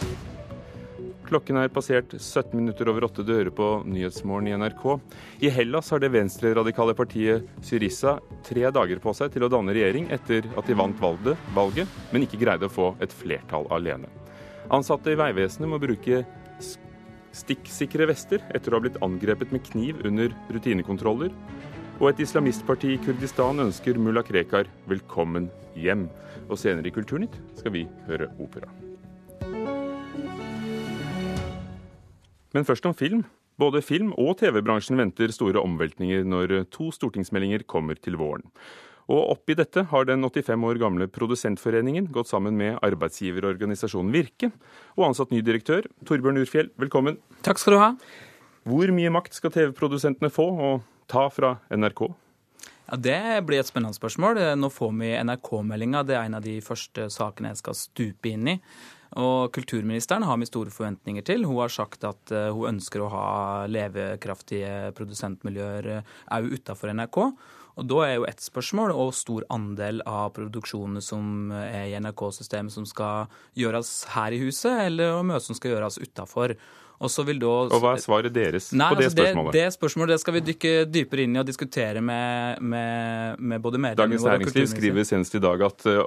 Klokken 1.31 1.63
er 1.63 1.71
passert 1.71 2.17
17 2.19 2.59
minutter 2.59 2.91
over 2.91 3.07
åtte. 3.07 3.23
Du 3.23 3.31
hører 3.31 3.55
på 3.55 3.69
Nyhetsmorgen 3.87 4.51
i 4.51 4.57
NRK. 4.59 4.87
I 5.47 5.53
Hellas 5.55 5.95
har 5.95 6.03
det 6.03 6.11
venstreradikale 6.11 6.97
partiet 6.99 7.47
Syriza 7.63 8.17
tre 8.51 8.67
dager 8.75 8.99
på 8.99 9.15
seg 9.15 9.31
til 9.31 9.47
å 9.47 9.53
danne 9.55 9.79
regjering 9.79 10.11
etter 10.11 10.51
at 10.59 10.67
de 10.67 10.75
vant 10.75 11.07
valget, 11.07 12.01
men 12.11 12.27
ikke 12.27 12.43
greide 12.43 12.67
å 12.67 12.79
få 12.81 12.97
et 12.99 13.15
flertall 13.15 13.71
alene. 13.79 14.11
Ansatte 14.71 15.11
i 15.11 15.17
Vegvesenet 15.19 15.67
må 15.67 15.81
bruke 15.83 16.21
stikksikre 17.35 18.07
vester 18.07 18.43
etter 18.55 18.71
å 18.71 18.79
ha 18.79 18.85
blitt 18.85 19.01
angrepet 19.03 19.51
med 19.51 19.65
kniv 19.67 19.99
under 20.07 20.31
rutinekontroller. 20.55 21.33
Og 21.99 22.07
et 22.13 22.23
islamistparti 22.23 22.93
i 22.95 23.01
Kurdistan 23.03 23.59
ønsker 23.65 23.99
mulla 23.99 24.23
Krekar 24.23 24.71
velkommen 24.87 25.49
hjem. 25.75 26.07
Og 26.47 26.55
senere 26.63 26.87
i 26.87 26.95
Kulturnytt 26.95 27.35
skal 27.59 27.75
vi 27.75 27.83
høre 28.07 28.31
opera. 28.39 28.71
Men 32.55 32.67
først 32.67 32.87
om 32.87 32.95
film. 32.95 33.27
Både 33.59 33.83
film- 33.83 34.15
og 34.15 34.39
TV-bransjen 34.39 34.97
venter 34.97 35.35
store 35.35 35.61
omveltninger 35.61 36.23
når 36.25 36.55
to 36.71 36.93
stortingsmeldinger 36.95 37.67
kommer 37.67 37.99
til 37.99 38.17
våren. 38.23 38.47
Og 39.11 39.33
oppi 39.33 39.57
dette 39.59 39.83
har 39.91 40.07
den 40.07 40.23
85 40.23 40.67
år 40.69 40.79
gamle 40.79 41.09
Produsentforeningen 41.11 42.07
gått 42.15 42.31
sammen 42.31 42.55
med 42.59 42.79
arbeidsgiverorganisasjonen 42.87 44.13
Virke 44.15 44.53
og 44.95 45.09
ansatt 45.09 45.33
ny 45.35 45.41
direktør. 45.43 45.89
Torbjørn 46.07 46.39
Urfjell, 46.45 46.71
velkommen. 46.79 47.19
Takk 47.47 47.59
skal 47.59 47.75
du 47.75 47.81
ha. 47.83 47.91
Hvor 48.71 48.93
mye 48.95 49.11
makt 49.11 49.35
skal 49.35 49.55
TV-produsentene 49.55 50.31
få 50.31 50.47
og 50.53 50.87
ta 51.11 51.27
fra 51.33 51.57
NRK? 51.75 52.05
Ja, 52.91 52.97
Det 52.97 53.19
blir 53.47 53.63
et 53.63 53.71
spennende 53.71 53.99
spørsmål. 53.99 54.39
Nå 54.59 54.71
får 54.71 54.95
vi 55.01 55.11
NRK-meldinga. 55.19 56.05
Det 56.07 56.15
er 56.15 56.31
en 56.31 56.39
av 56.39 56.47
de 56.47 56.61
første 56.63 57.11
sakene 57.11 57.51
jeg 57.51 57.63
skal 57.65 57.79
stupe 57.79 58.31
inn 58.31 58.55
i. 58.55 58.57
Og 59.19 59.51
kulturministeren 59.55 60.23
har 60.23 60.39
vi 60.39 60.47
store 60.47 60.71
forventninger 60.71 61.25
til. 61.27 61.47
Hun 61.49 61.59
har 61.65 61.73
sagt 61.75 62.05
at 62.07 62.31
eh, 62.31 62.51
hun 62.55 62.77
ønsker 62.77 63.03
å 63.03 63.11
ha 63.11 63.31
levekraftige 63.67 64.93
produsentmiljøer 64.99 65.89
òg 65.97 66.47
eh, 66.47 66.53
utafor 66.55 66.95
NRK. 66.95 67.19
Og 67.81 67.89
Da 67.91 68.03
er 68.05 68.15
jo 68.19 68.29
ett 68.29 68.43
spørsmål 68.45 68.93
og 68.93 69.15
stor 69.17 69.47
andel 69.51 70.03
av 70.07 70.35
produksjonene 70.37 71.03
som 71.03 71.51
er 71.55 71.89
i 71.89 71.97
NRK-systemet 71.99 72.75
som 72.75 72.87
skal 72.87 73.31
gjøres 73.57 74.05
her 74.15 74.37
i 74.37 74.41
huset, 74.43 74.87
eller 74.91 75.15
hvor 75.17 75.27
mye 75.27 75.43
som 75.43 75.59
skal 75.59 75.75
gjøres 75.75 75.99
utafor. 76.03 76.55
Og, 77.01 77.09
og 77.09 77.79
hva 77.81 77.95
er 77.95 78.01
svaret 78.03 78.35
deres 78.35 78.67
nei, 78.77 78.91
på 78.93 78.99
det 78.99 79.07
altså 79.07 79.17
spørsmålet? 79.17 79.55
Det, 79.55 79.61
det 79.65 79.73
spørsmålet 79.73 80.11
det 80.13 80.21
skal 80.21 80.35
vi 80.35 80.41
dykke 80.51 80.73
dypere 80.85 81.23
inn 81.25 81.39
i 81.39 81.41
og 81.41 81.47
diskutere 81.49 82.03
med, 82.05 82.61
med, 82.61 83.41
med 83.41 83.63
både 83.65 83.81
medlemmene 83.81 84.19
Dagens 84.19 84.27
våre 84.27 84.35
og 84.37 84.43
Næringsliv 84.43 84.69
skriver 84.69 85.07
senest 85.09 85.39
i 85.39 85.41
dag 85.41 85.65
at 85.65 85.87
uh, 85.89 86.03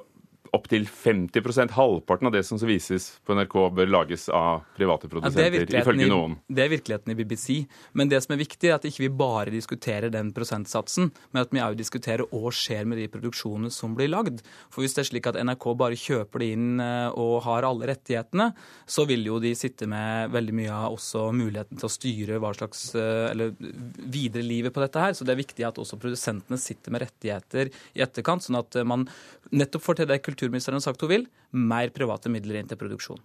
opptil 0.53 0.86
50% 0.86 1.72
halvparten 1.74 2.27
av 2.29 2.33
det 2.36 2.43
som 2.45 2.60
vises 2.62 3.07
på 3.25 3.33
NRK, 3.33 3.55
bør 3.74 3.89
lages 3.89 4.27
av 4.29 4.62
private 4.77 5.07
er 5.07 5.10
produsenter, 5.10 5.55
ja, 5.74 5.81
ifølge 5.81 6.05
i- 6.05 6.10
noen. 6.12 6.36
det 6.48 6.63
er 6.65 6.69
virkeligheten 6.69 7.10
i 7.10 7.15
BBC. 7.15 7.67
Men 7.93 8.07
det 8.10 8.22
som 8.24 8.33
er 8.36 8.43
viktig, 8.43 8.69
er 8.69 8.75
at 8.75 8.83
ikke 8.86 9.01
vi 9.01 9.10
bare 9.10 9.50
diskuterer 9.50 10.12
den 10.12 10.31
prosentsatsen, 10.31 11.12
men 11.33 11.41
at 11.41 11.50
vi 11.50 11.57
òg 11.60 11.75
diskuterer 11.75 12.27
hva 12.29 12.51
skjer 12.53 12.86
med 12.86 13.00
de 13.00 13.07
produksjonene 13.07 13.72
som 13.72 13.95
blir 13.95 14.10
lagd. 14.10 14.43
For 14.69 14.83
hvis 14.83 14.93
det 14.93 15.01
er 15.05 15.10
slik 15.10 15.27
at 15.27 15.36
NRK 15.41 15.74
bare 15.75 15.98
kjøper 15.98 16.39
det 16.39 16.51
inn 16.53 16.79
eh, 16.79 17.10
og 17.10 17.41
har 17.43 17.63
alle 17.63 17.88
rettighetene, 17.89 18.53
så 18.86 19.07
vil 19.07 19.25
jo 19.25 19.39
de 19.39 19.55
sitte 19.55 19.88
med 19.88 20.29
veldig 20.31 20.53
mye 20.53 20.69
av 20.69 20.93
også 20.93 21.33
muligheten 21.33 21.79
til 21.79 21.89
å 21.89 21.93
styre 21.98 22.39
hva 22.39 22.53
slags 22.53 22.93
eh, 22.93 23.31
eller 23.31 23.55
videre 23.57 24.43
livet 24.45 24.72
på 24.74 24.81
dette 24.86 25.01
her. 25.01 25.13
Så 25.17 25.25
det 25.25 25.33
er 25.33 25.41
viktig 25.41 25.65
at 25.65 25.81
også 25.81 25.98
produsentene 25.98 26.60
sitter 26.62 26.91
med 26.93 27.01
rettigheter 27.07 27.72
i 27.98 28.05
etterkant, 28.05 28.45
sånn 28.45 28.60
at 28.62 28.75
eh, 28.75 28.83
man 28.86 29.07
nettopp 29.53 29.86
for 29.86 30.00
det 30.00 30.10
det 30.10 30.24
kulturministeren 30.25 30.79
har 30.79 30.86
sagt 30.86 31.03
hun 31.05 31.12
vil, 31.12 31.29
mer 31.53 31.93
private 31.95 32.31
midler 32.33 32.60
inn 32.60 32.69
til 32.69 32.79
produksjon. 32.79 33.22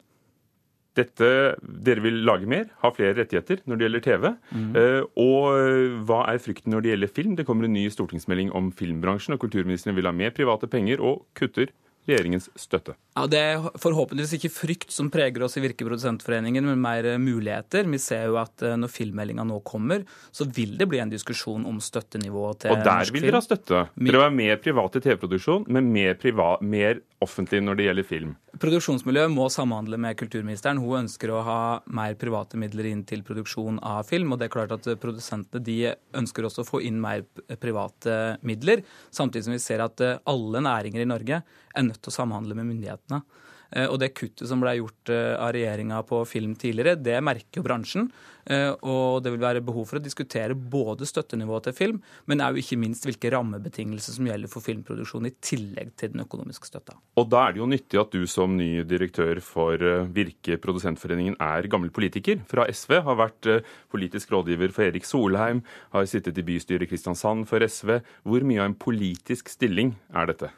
Dette, 0.98 1.28
Dere 1.62 2.02
vil 2.02 2.22
lage 2.26 2.48
mer, 2.50 2.64
ha 2.82 2.90
flere 2.90 3.14
rettigheter 3.20 3.60
når 3.68 3.78
det 3.78 3.86
gjelder 3.86 4.04
TV. 4.06 4.24
Mm. 4.50 4.70
Eh, 4.80 5.02
og 5.22 5.44
eh, 5.54 5.98
hva 6.08 6.24
er 6.32 6.40
frykten 6.42 6.74
når 6.74 6.84
det 6.84 6.92
gjelder 6.92 7.12
film? 7.20 7.36
Det 7.38 7.46
kommer 7.46 7.68
en 7.68 7.76
ny 7.76 7.84
stortingsmelding 7.92 8.50
om 8.56 8.72
filmbransjen, 8.74 9.36
og 9.36 9.44
kulturministeren 9.44 9.96
vil 9.98 10.08
ha 10.10 10.14
mer 10.16 10.34
private 10.34 10.70
penger 10.70 11.02
og 11.04 11.22
kutter 11.38 11.70
regjeringens 12.08 12.48
støtte. 12.58 12.96
Ja, 13.18 13.26
Det 13.26 13.38
er 13.38 13.64
forhåpentligvis 13.80 14.36
ikke 14.38 14.52
frykt 14.52 14.94
som 14.94 15.10
preger 15.10 15.44
oss 15.44 15.58
i 15.58 15.62
Virkeprodusentforeningen, 15.64 16.64
men 16.64 16.80
mer 16.80 17.04
eh, 17.04 17.18
muligheter. 17.18 17.88
Vi 17.90 18.00
ser 18.02 18.28
jo 18.30 18.38
at 18.40 18.62
eh, 18.62 18.76
når 18.78 18.92
filmmeldinga 18.92 19.46
nå 19.48 19.60
kommer, 19.66 20.04
så 20.32 20.46
vil 20.46 20.76
det 20.78 20.88
bli 20.90 21.02
en 21.02 21.12
diskusjon 21.12 21.66
om 21.68 21.80
støttenivået 21.82 22.64
til 22.64 22.74
norsk 22.74 22.84
film. 22.84 22.86
Og 22.86 22.90
der 22.90 23.12
vil 23.14 23.28
dere 23.28 23.40
ha 23.40 23.44
støtte. 23.44 23.84
Dere 23.98 24.16
vil 24.16 24.26
ha 24.26 24.32
mer 24.32 24.62
privat 24.62 24.98
i 24.98 25.04
TV-produksjon, 25.04 25.68
men 25.68 25.92
mer, 25.92 26.18
privat, 26.20 26.62
mer 26.62 27.02
offentlig 27.24 27.60
når 27.64 27.78
det 27.78 27.86
gjelder 27.88 28.06
film. 28.06 28.34
Produksjonsmiljøet 28.62 29.32
må 29.32 29.48
samhandle 29.50 29.98
med 30.00 30.16
kulturministeren. 30.18 30.80
Hun 30.82 31.04
ønsker 31.04 31.32
å 31.34 31.42
ha 31.46 31.60
mer 31.94 32.14
private 32.18 32.58
midler 32.60 32.88
inn 32.90 33.04
til 33.06 33.24
produksjon 33.26 33.80
av 33.82 34.06
film. 34.08 34.32
Og 34.32 34.40
det 34.40 34.48
er 34.48 34.54
klart 34.54 34.74
at 34.74 34.86
produsentene 35.02 35.62
de 35.64 35.78
ønsker 36.18 36.46
også 36.46 36.64
å 36.64 36.68
få 36.68 36.82
inn 36.86 37.00
mer 37.02 37.24
private 37.58 38.38
midler. 38.46 38.84
Samtidig 39.14 39.48
som 39.48 39.56
vi 39.56 39.62
ser 39.62 39.82
at 39.84 40.02
eh, 40.04 40.18
alle 40.30 40.62
næringer 40.64 41.02
i 41.02 41.10
Norge 41.10 41.42
er 41.78 41.86
nødt 41.86 42.02
til 42.02 42.12
å 42.12 42.18
samhandle 42.18 42.58
med 42.58 42.72
myndighetene. 42.72 43.22
Eh, 43.70 43.86
Og 43.88 43.98
det 44.00 44.14
kuttet 44.16 44.48
som 44.48 44.62
ble 44.62 44.78
gjort 44.78 45.12
eh, 45.12 45.34
av 45.36 45.52
regjeringa 45.56 46.00
på 46.08 46.22
film 46.28 46.56
tidligere, 46.58 46.96
det 46.96 47.18
merker 47.24 47.60
jo 47.60 47.66
bransjen. 47.66 48.08
Eh, 48.48 48.72
Og 48.80 49.22
det 49.22 49.32
vil 49.34 49.42
være 49.42 49.64
behov 49.64 49.88
for 49.90 49.98
å 49.98 50.02
diskutere 50.04 50.56
både 50.56 51.06
støttenivået 51.08 51.68
til 51.68 51.76
film, 51.76 51.98
men 52.26 52.40
òg 52.44 52.60
ikke 52.62 52.78
minst 52.80 53.04
hvilke 53.04 53.32
rammebetingelser 53.34 54.16
som 54.16 54.28
gjelder 54.28 54.48
for 54.48 54.64
filmproduksjon, 54.64 55.28
i 55.28 55.34
tillegg 55.44 55.92
til 56.00 56.14
den 56.14 56.24
økonomiske 56.24 56.70
støtta. 56.70 56.96
Og 57.20 57.28
da 57.28 57.44
er 57.46 57.56
det 57.56 57.62
jo 57.62 57.68
nyttig 57.68 58.00
at 58.00 58.14
du 58.14 58.24
som 58.30 58.56
ny 58.56 58.84
direktør 58.88 59.42
for 59.44 59.76
Virke 60.14 60.56
Produsentforeningen 60.62 61.36
er 61.44 61.68
gammel 61.68 61.92
politiker 61.92 62.40
fra 62.48 62.64
SV, 62.72 63.02
har 63.04 63.18
vært 63.20 63.50
politisk 63.92 64.32
rådgiver 64.32 64.72
for 64.72 64.88
Erik 64.88 65.04
Solheim, 65.04 65.60
har 65.92 66.08
sittet 66.08 66.38
i 66.40 66.46
bystyret 66.46 66.86
i 66.86 66.90
Kristiansand 66.90 67.44
for 67.50 67.60
SV. 67.60 67.98
Hvor 68.24 68.48
mye 68.48 68.62
av 68.62 68.70
en 68.70 68.78
politisk 68.80 69.52
stilling 69.52 69.92
er 70.14 70.32
dette? 70.32 70.52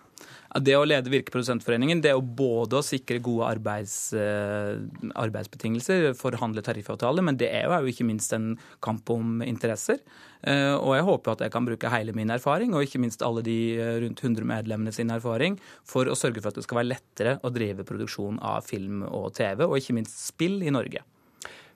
Det 0.50 0.74
å 0.74 0.82
lede 0.82 1.12
Virkeprodusentforeningen 1.12 2.00
det 2.02 2.10
er 2.10 2.16
jo 2.16 2.24
både 2.26 2.80
å 2.80 2.82
sikre 2.82 3.20
gode 3.22 3.46
arbeids, 3.46 4.10
eh, 4.18 4.80
arbeidsbetingelser, 5.14 6.08
forhandle 6.18 6.64
tariffavtaler, 6.66 7.22
men 7.22 7.38
det 7.38 7.52
er 7.54 7.70
jo 7.70 7.92
ikke 7.92 8.06
minst 8.08 8.32
en 8.34 8.56
kamp 8.82 9.08
om 9.14 9.44
interesser. 9.46 10.00
Eh, 10.42 10.74
og 10.74 10.96
jeg 10.96 11.06
håper 11.06 11.32
at 11.32 11.44
jeg 11.46 11.54
kan 11.54 11.68
bruke 11.68 11.92
hele 11.92 12.14
min 12.16 12.34
erfaring, 12.34 12.74
og 12.74 12.82
ikke 12.82 12.98
minst 12.98 13.22
alle 13.22 13.44
de 13.46 13.78
eh, 13.78 14.00
rundt 14.02 14.24
100 14.24 14.42
medlemmene 14.42 14.92
sin 14.92 15.14
erfaring, 15.14 15.60
for 15.86 16.10
å 16.10 16.18
sørge 16.18 16.42
for 16.42 16.50
at 16.50 16.58
det 16.58 16.66
skal 16.66 16.80
være 16.80 16.90
lettere 16.96 17.36
å 17.46 17.54
drive 17.54 17.86
produksjon 17.86 18.42
av 18.42 18.66
film 18.66 19.04
og 19.06 19.30
TV, 19.38 19.62
og 19.68 19.78
ikke 19.78 19.94
minst 20.00 20.18
spill 20.26 20.64
i 20.66 20.74
Norge. 20.74 21.04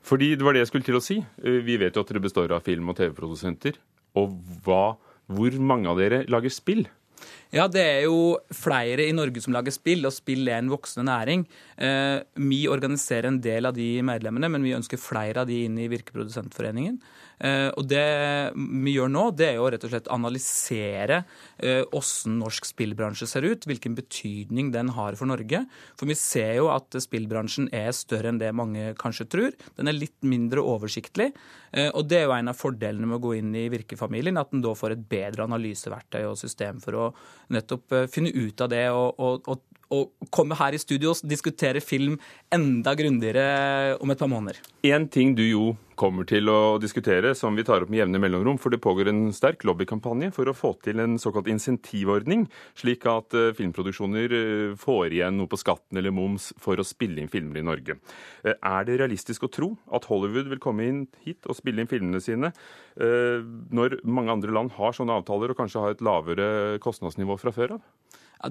Fordi 0.05 0.35
det 0.35 0.45
var 0.45 0.53
det 0.53 0.65
jeg 0.65 0.73
skulle 0.73 0.91
til 0.91 0.99
å 0.99 1.05
si. 1.05 1.21
Vi 1.39 1.79
vet 1.81 1.95
jo 1.95 2.03
at 2.03 2.11
dere 2.11 2.27
består 2.27 2.51
av 2.53 2.67
film- 2.67 2.91
og 2.91 2.99
TV-produsenter. 2.99 3.79
Og 4.21 4.35
hva, 4.67 4.99
hvor 5.31 5.63
mange 5.63 5.89
av 5.89 6.03
dere 6.03 6.25
lager 6.29 6.53
spill? 6.53 6.85
Ja, 7.55 7.69
det 7.71 7.83
er 7.87 8.01
jo 8.09 8.41
flere 8.51 9.05
i 9.07 9.13
Norge 9.15 9.39
som 9.45 9.55
lager 9.55 9.71
spill, 9.71 10.03
og 10.09 10.15
spill 10.15 10.49
er 10.49 10.59
en 10.59 10.73
voksende 10.73 11.07
næring. 11.07 11.45
Eh, 11.79 12.19
vi 12.43 12.65
organiserer 12.67 13.29
en 13.31 13.39
del 13.45 13.69
av 13.69 13.77
de 13.77 14.03
medlemmene, 14.03 14.51
men 14.51 14.67
vi 14.67 14.75
ønsker 14.75 14.99
flere 14.99 15.45
av 15.45 15.47
de 15.47 15.61
inn 15.69 15.77
i 15.79 15.87
Virkeprodusentforeningen. 15.93 16.99
Eh, 17.39 17.69
og 17.79 17.87
det 17.87 18.03
vi 18.57 18.97
gjør 18.97 19.13
nå, 19.15 19.29
det 19.39 19.53
er 19.53 19.61
jo 19.61 19.71
rett 19.71 19.87
og 19.87 19.95
slett 19.95 20.11
analysere 20.15 21.23
åssen 21.95 22.41
norsk 22.41 22.67
spillbransje 22.67 23.27
ser 23.31 23.47
ut, 23.47 23.65
hvilken 23.69 23.95
betydning 23.97 24.73
den 24.75 24.91
har 24.97 25.15
for 25.19 25.31
Norge. 25.31 25.63
For 25.99 26.11
vi 26.11 26.19
ser 26.19 26.57
jo 26.59 26.69
at 26.75 26.99
spillbransjen 27.01 27.71
er 27.75 27.95
større 27.95 28.33
enn 28.33 28.43
det 28.43 28.51
mange 28.57 28.91
kanskje 28.99 29.29
tror. 29.31 29.55
Den 29.79 29.91
er 29.91 29.97
litt 29.97 30.19
mindre 30.27 30.65
oversiktlig. 30.75 31.31
Eh, 31.75 31.91
og 31.91 32.07
det 32.07 32.21
er 32.21 32.29
jo 32.29 32.35
en 32.37 32.53
av 32.53 32.59
fordelene 32.59 33.09
med 33.09 33.19
å 33.19 33.25
gå 33.25 33.33
inn 33.41 33.55
i 33.59 33.67
Virkefamilien, 33.73 34.39
at 34.39 34.53
en 34.55 34.63
da 34.63 34.75
får 34.79 34.95
et 34.95 35.07
bedre 35.11 35.47
analyseverktøy 35.49 36.23
og 36.29 36.39
system 36.39 36.79
for 36.83 36.99
å 36.99 37.07
nettopp 37.53 37.93
eh, 37.93 38.07
finne 38.11 38.33
ut 38.33 38.61
av 38.65 38.73
det 38.73 38.87
og, 38.91 39.21
og, 39.21 39.49
og, 39.49 39.63
og 39.95 40.29
komme 40.35 40.59
her 40.59 40.75
i 40.75 40.83
studio 40.83 41.15
og 41.15 41.25
diskutere 41.31 41.83
film 41.85 42.19
enda 42.53 42.95
grundigere 42.99 43.97
om 44.03 44.11
et 44.11 44.21
par 44.21 44.31
måneder. 44.31 44.61
En 44.85 45.09
ting 45.09 45.35
du 45.39 45.45
jo 45.47 45.73
kommer 45.99 46.27
til 46.27 46.49
å 46.51 46.77
diskutere, 46.83 47.33
som 47.39 47.55
vi 47.57 47.65
tar 47.67 47.85
opp 47.85 47.91
med 47.93 48.01
jevne 48.01 48.21
mellomrom, 48.23 48.59
for 48.61 48.75
det 48.75 48.83
pågår 48.83 49.09
en 49.11 49.29
sterk 49.35 49.65
lobbykampanje 49.67 50.33
for 50.35 50.51
å 50.51 50.57
få 50.57 50.73
til 50.85 51.01
en 51.03 51.17
såkalt 51.23 51.49
insentivordning, 51.51 52.47
slik 52.79 53.07
at 53.11 53.37
eh, 53.39 53.53
filmproduksjoner 53.57 54.35
eh, 54.35 54.75
får 54.81 55.15
igjen 55.15 55.39
noe 55.39 55.51
på 55.51 55.61
skatten 55.61 56.01
eller 56.01 56.15
moms 56.15 56.51
for 56.63 56.81
å 56.81 56.87
spille 56.87 57.23
inn 57.23 57.31
filmer 57.33 57.63
i 57.63 57.67
Norge. 57.67 57.99
Eh, 58.43 58.59
Er 58.59 58.89
det 58.89 58.99
realistisk 59.01 59.47
å 59.47 59.53
tro 59.53 59.71
at 59.95 60.09
Hollywood 60.11 60.51
vil 60.51 60.63
komme 60.63 60.89
inn 60.89 61.05
hit 61.25 61.47
og 61.47 61.59
spille 61.59 61.83
inn 61.83 61.91
filmene 61.91 62.23
sine, 62.23 62.53
når 62.95 63.97
mange 64.07 64.33
andre 64.33 64.53
land 64.55 64.73
har 64.77 64.95
sånne 64.95 65.17
avtaler 65.19 65.51
og 65.51 65.59
kanskje 65.59 65.81
har 65.83 65.95
et 65.95 66.03
lavere 66.05 66.47
kostnadsnivå 66.83 67.37
fra 67.41 67.53
før 67.55 67.77
av? 67.77 67.83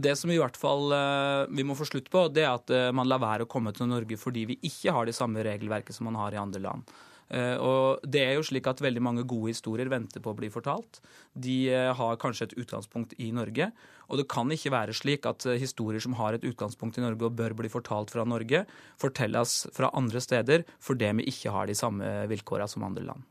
Det 0.01 0.15
som 0.17 0.31
i 0.31 0.39
hvert 0.39 0.57
fall 0.57 0.93
eh, 0.95 1.45
vi 1.53 1.65
må 1.67 1.75
få 1.77 1.85
slutt 1.87 2.09
på, 2.13 2.27
det 2.33 2.45
er 2.45 2.53
at 2.55 2.71
eh, 2.73 2.91
man 2.95 3.09
lar 3.09 3.21
være 3.21 3.45
å 3.45 3.49
komme 3.49 3.73
til 3.75 3.89
Norge 3.91 4.17
fordi 4.19 4.45
vi 4.49 4.59
ikke 4.69 4.93
har 4.95 5.09
det 5.09 5.15
samme 5.17 5.43
regelverket 5.45 5.95
som 5.95 6.07
man 6.09 6.17
har 6.17 6.33
i 6.33 6.39
andre 6.41 6.61
land. 6.63 6.93
Eh, 7.29 7.57
Og 7.61 8.01
det 8.01 8.23
er 8.23 8.33
jo 8.37 8.45
slik 8.47 8.69
at 8.69 8.81
Veldig 8.83 9.03
mange 9.03 9.25
gode 9.27 9.51
historier 9.53 9.91
venter 9.91 10.23
på 10.23 10.33
å 10.33 10.37
bli 10.37 10.49
fortalt. 10.53 11.01
De 11.33 11.67
har 11.69 12.21
kanskje 12.21 12.49
et 12.49 12.55
utgangspunkt 12.63 13.13
i 13.19 13.31
Norge. 13.35 13.71
Og 14.09 14.19
det 14.19 14.27
kan 14.31 14.49
ikke 14.51 14.73
være 14.73 14.95
slik 14.97 15.27
at 15.29 15.45
historier 15.59 16.01
som 16.03 16.17
har 16.19 16.35
et 16.35 16.47
utgangspunkt 16.47 16.97
i 16.97 17.05
Norge 17.05 17.29
og 17.29 17.37
bør 17.37 17.55
bli 17.57 17.71
fortalt 17.71 18.11
fra 18.13 18.25
Norge, 18.27 18.65
fortelles 19.01 19.63
fra 19.73 19.91
andre 19.93 20.21
steder 20.21 20.65
fordi 20.83 21.13
vi 21.19 21.29
ikke 21.31 21.53
har 21.55 21.69
de 21.69 21.77
samme 21.77 22.15
vilkårene 22.31 22.69
som 22.69 22.85
andre 22.87 23.07
land. 23.07 23.23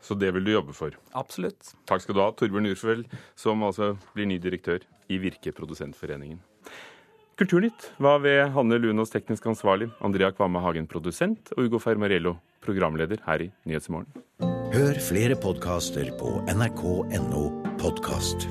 Så 0.00 0.14
det 0.18 0.30
vil 0.34 0.46
du 0.46 0.52
jobbe 0.52 0.74
for? 0.76 0.94
Absolutt. 1.18 1.72
Takk 1.88 2.04
skal 2.04 2.16
du 2.16 2.22
ha, 2.22 2.28
Torbjørn 2.32 2.70
Urfjell, 2.70 3.02
som 3.38 3.64
altså 3.66 3.96
blir 4.14 4.28
ny 4.30 4.38
direktør 4.42 4.84
i 5.10 5.18
Virke 5.22 5.52
Produsentforeningen. 5.56 6.40
Kulturnytt 7.38 7.92
var 8.02 8.18
ved 8.24 8.48
Hanne 8.54 8.80
Lunås 8.82 9.12
teknisk 9.14 9.46
ansvarlig, 9.46 9.92
Andrea 10.02 10.32
Kvamme 10.34 10.62
Hagen 10.64 10.88
produsent 10.90 11.52
og 11.54 11.68
Ugo 11.68 11.78
Fermarello 11.82 12.34
programleder 12.66 13.22
her 13.28 13.46
i 13.46 13.50
Nyhetsmorgen. 13.68 14.10
Hør 14.74 14.98
flere 15.02 15.38
podkaster 15.38 16.10
på 16.18 16.38
nrk.no 16.50 17.44
podkast. 17.78 18.50